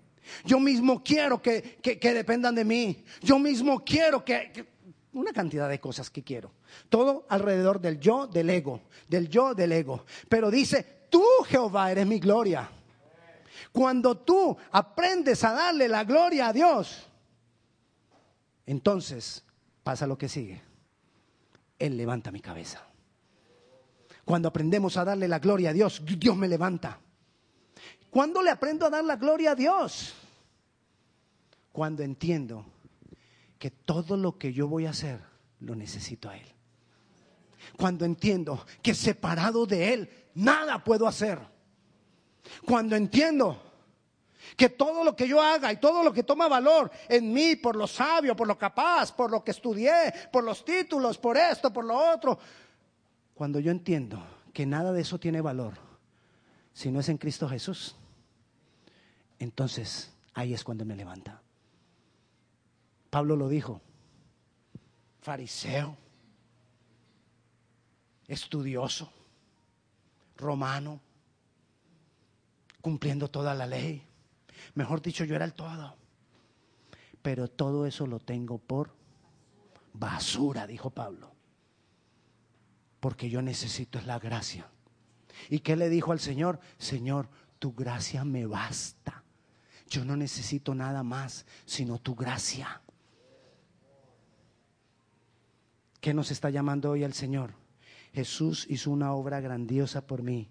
Yo 0.44 0.60
mismo 0.60 1.02
quiero 1.02 1.40
que, 1.40 1.78
dependan 1.82 2.54
de 2.54 2.64
mí. 2.64 3.04
Yo 3.22 3.38
mismo 3.38 3.84
quiero 3.84 4.24
que, 4.24 4.66
Una 5.12 5.32
cantidad 5.32 5.68
de 5.68 5.80
cosas 5.80 6.10
que 6.10 6.22
quiero. 6.22 6.52
Todo 6.88 7.26
alrededor 7.28 7.80
del 7.80 7.98
yo, 8.00 8.26
del 8.26 8.50
ego. 8.50 8.82
Del 9.08 9.28
yo, 9.28 9.54
del 9.54 9.72
ego. 9.72 10.04
Pero 10.28 10.50
dice, 10.50 11.06
tú 11.08 11.24
Jehová 11.46 11.92
eres 11.92 12.06
mi 12.06 12.18
gloria. 12.18 12.68
Cuando 13.72 14.16
tú 14.16 14.56
aprendes 14.72 15.44
a 15.44 15.52
darle 15.52 15.88
la 15.88 16.04
gloria 16.04 16.48
a 16.48 16.52
Dios, 16.52 17.06
entonces 18.66 19.44
pasa 19.82 20.06
lo 20.06 20.18
que 20.18 20.28
sigue. 20.28 20.69
Él 21.80 21.96
levanta 21.96 22.30
mi 22.30 22.40
cabeza. 22.40 22.86
Cuando 24.24 24.46
aprendemos 24.48 24.96
a 24.96 25.04
darle 25.04 25.26
la 25.26 25.40
gloria 25.40 25.70
a 25.70 25.72
Dios, 25.72 26.02
Dios 26.04 26.36
me 26.36 26.46
levanta. 26.46 27.00
¿Cuándo 28.10 28.42
le 28.42 28.50
aprendo 28.50 28.86
a 28.86 28.90
dar 28.90 29.02
la 29.02 29.16
gloria 29.16 29.52
a 29.52 29.54
Dios? 29.54 30.14
Cuando 31.72 32.02
entiendo 32.02 32.66
que 33.58 33.70
todo 33.70 34.16
lo 34.16 34.38
que 34.38 34.52
yo 34.52 34.68
voy 34.68 34.86
a 34.86 34.90
hacer 34.90 35.20
lo 35.60 35.74
necesito 35.74 36.28
a 36.28 36.36
Él. 36.36 36.46
Cuando 37.76 38.04
entiendo 38.04 38.66
que 38.82 38.94
separado 38.94 39.66
de 39.66 39.94
Él 39.94 40.10
nada 40.34 40.84
puedo 40.84 41.06
hacer. 41.06 41.38
Cuando 42.66 42.96
entiendo 42.96 43.69
que 44.56 44.68
todo 44.68 45.04
lo 45.04 45.14
que 45.14 45.28
yo 45.28 45.40
haga 45.40 45.72
y 45.72 45.76
todo 45.76 46.02
lo 46.02 46.12
que 46.12 46.22
toma 46.22 46.48
valor 46.48 46.90
en 47.08 47.32
mí 47.32 47.56
por 47.56 47.76
lo 47.76 47.86
sabio, 47.86 48.36
por 48.36 48.48
lo 48.48 48.58
capaz, 48.58 49.12
por 49.12 49.30
lo 49.30 49.42
que 49.42 49.50
estudié, 49.50 50.12
por 50.32 50.44
los 50.44 50.64
títulos, 50.64 51.18
por 51.18 51.36
esto, 51.36 51.72
por 51.72 51.84
lo 51.84 51.96
otro, 51.96 52.38
cuando 53.34 53.58
yo 53.58 53.70
entiendo 53.70 54.22
que 54.52 54.66
nada 54.66 54.92
de 54.92 55.02
eso 55.02 55.18
tiene 55.18 55.40
valor 55.40 55.74
si 56.72 56.90
no 56.90 57.00
es 57.00 57.08
en 57.08 57.18
Cristo 57.18 57.48
Jesús, 57.48 57.96
entonces 59.38 60.12
ahí 60.34 60.54
es 60.54 60.64
cuando 60.64 60.84
me 60.84 60.96
levanta. 60.96 61.42
Pablo 63.10 63.36
lo 63.36 63.48
dijo, 63.48 63.80
fariseo, 65.20 65.96
estudioso, 68.28 69.12
romano, 70.36 71.00
cumpliendo 72.80 73.28
toda 73.28 73.54
la 73.54 73.66
ley. 73.66 74.06
Mejor 74.74 75.02
dicho, 75.02 75.24
yo 75.24 75.34
era 75.36 75.44
el 75.44 75.54
todo. 75.54 75.96
Pero 77.22 77.48
todo 77.48 77.86
eso 77.86 78.06
lo 78.06 78.18
tengo 78.18 78.58
por 78.58 78.94
basura, 79.92 80.66
dijo 80.66 80.90
Pablo. 80.90 81.32
Porque 83.00 83.30
yo 83.30 83.42
necesito 83.42 84.00
la 84.02 84.18
gracia. 84.18 84.68
¿Y 85.48 85.60
qué 85.60 85.76
le 85.76 85.88
dijo 85.88 86.12
al 86.12 86.20
Señor? 86.20 86.60
Señor, 86.78 87.28
tu 87.58 87.74
gracia 87.74 88.24
me 88.24 88.46
basta. 88.46 89.22
Yo 89.88 90.04
no 90.04 90.16
necesito 90.16 90.74
nada 90.74 91.02
más, 91.02 91.46
sino 91.66 91.98
tu 91.98 92.14
gracia. 92.14 92.80
¿Qué 96.00 96.14
nos 96.14 96.30
está 96.30 96.48
llamando 96.50 96.90
hoy 96.90 97.04
el 97.04 97.12
Señor? 97.12 97.54
Jesús 98.12 98.66
hizo 98.68 98.90
una 98.90 99.12
obra 99.12 99.40
grandiosa 99.40 100.06
por 100.06 100.22
mí. 100.22 100.48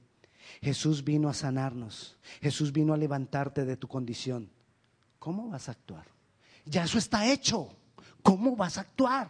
Jesús 0.62 1.04
vino 1.04 1.30
a 1.30 1.34
sanarnos. 1.34 2.18
Jesús 2.42 2.72
vino 2.72 2.94
a 2.94 2.98
levantarte 2.98 3.66
de 3.66 3.78
tu 3.78 3.88
condición. 3.88 4.52
¿Cómo 5.20 5.50
vas 5.50 5.70
a 5.70 5.74
actuar? 5.74 6.06
Ya 6.66 6.84
eso 6.84 6.98
está 6.98 7.32
hecho. 7.32 7.70
¿Cómo 8.22 8.56
vas 8.56 8.78
a 8.78 8.82
actuar? 8.82 9.30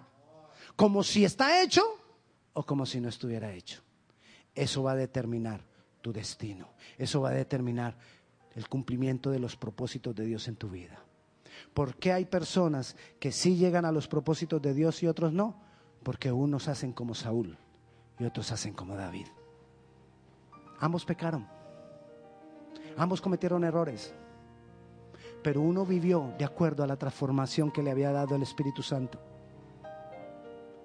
¿Como 0.75 1.03
si 1.03 1.25
está 1.25 1.61
hecho 1.61 1.83
o 2.53 2.65
como 2.65 2.85
si 2.85 2.99
no 2.99 3.09
estuviera 3.09 3.51
hecho? 3.53 3.81
Eso 4.55 4.83
va 4.83 4.91
a 4.91 4.95
determinar 4.95 5.61
tu 6.01 6.11
destino. 6.11 6.69
Eso 6.97 7.21
va 7.21 7.29
a 7.29 7.33
determinar 7.33 7.97
el 8.55 8.67
cumplimiento 8.67 9.29
de 9.31 9.39
los 9.39 9.55
propósitos 9.55 10.15
de 10.15 10.25
Dios 10.25 10.47
en 10.47 10.55
tu 10.55 10.69
vida. 10.69 11.03
¿Por 11.73 11.95
qué 11.95 12.13
hay 12.13 12.25
personas 12.25 12.95
que 13.19 13.31
sí 13.31 13.55
llegan 13.55 13.85
a 13.85 13.91
los 13.91 14.07
propósitos 14.07 14.61
de 14.61 14.73
Dios 14.73 15.03
y 15.03 15.07
otros 15.07 15.33
no? 15.33 15.61
Porque 16.03 16.31
unos 16.31 16.67
hacen 16.67 16.93
como 16.93 17.13
Saúl 17.13 17.57
y 18.17 18.25
otros 18.25 18.51
hacen 18.51 18.73
como 18.73 18.95
David. 18.95 19.27
Ambos 20.79 21.05
pecaron. 21.05 21.47
Ambos 22.97 23.21
cometieron 23.21 23.63
errores. 23.63 24.13
Pero 25.43 25.61
uno 25.61 25.85
vivió 25.85 26.33
de 26.37 26.45
acuerdo 26.45 26.83
a 26.83 26.87
la 26.87 26.97
transformación 26.97 27.71
que 27.71 27.83
le 27.83 27.91
había 27.91 28.11
dado 28.11 28.35
el 28.35 28.41
Espíritu 28.41 28.81
Santo. 28.81 29.19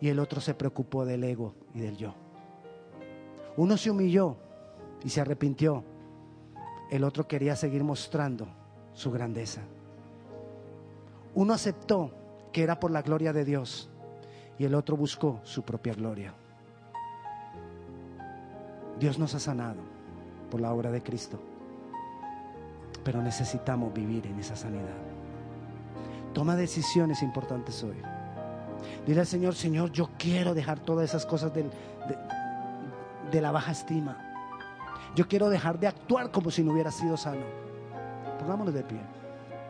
Y 0.01 0.09
el 0.09 0.19
otro 0.19 0.41
se 0.41 0.55
preocupó 0.55 1.05
del 1.05 1.25
ego 1.25 1.55
y 1.75 1.81
del 1.81 1.97
yo. 1.97 2.15
Uno 3.57 3.77
se 3.77 3.91
humilló 3.91 4.37
y 5.05 5.11
se 5.11 5.21
arrepintió. 5.21 5.85
El 6.91 7.05
otro 7.05 7.27
quería 7.27 7.57
seguir 7.57 7.85
mostrando 7.85 8.49
su 8.93 9.11
grandeza. 9.11 9.63
Uno 11.35 11.53
aceptó 11.53 12.13
que 12.53 12.63
era 12.63 12.79
por 12.79 12.91
la 12.91 13.03
gloria 13.03 13.33
de 13.33 13.45
Dios 13.45 13.91
y 14.59 14.65
el 14.65 14.75
otro 14.75 14.97
buscó 14.97 15.41
su 15.43 15.63
propia 15.63 15.95
gloria. 15.95 16.35
Dios 18.99 19.19
nos 19.19 19.35
ha 19.35 19.41
sanado 19.41 19.81
por 20.51 20.61
la 20.61 20.73
obra 20.73 20.91
de 20.91 21.03
Cristo, 21.03 21.39
pero 23.05 23.21
necesitamos 23.23 23.93
vivir 23.93 24.27
en 24.27 24.39
esa 24.39 24.57
sanidad. 24.57 24.97
Toma 26.33 26.57
decisiones 26.57 27.23
importantes 27.23 27.83
hoy. 27.83 27.97
Dile 29.07 29.21
al 29.21 29.27
Señor, 29.27 29.55
Señor, 29.55 29.93
yo 29.93 30.11
quiero 30.19 30.55
dejar 30.55 30.81
todas 30.81 31.09
esas 31.09 31.27
cosas 31.27 31.53
de, 31.55 31.65
de 33.31 33.41
la 33.41 33.51
baja 33.51 33.73
estima. 33.73 34.17
Yo 35.15 35.29
quiero 35.29 35.49
dejar 35.49 35.79
de 35.79 35.87
actuar 35.87 36.31
como 36.31 36.51
si 36.51 36.63
no 36.63 36.73
hubiera 36.73 36.91
sido 36.91 37.17
sano. 37.17 37.45
Pongámonos 38.39 38.75
de 38.75 38.83
pie. 38.83 39.01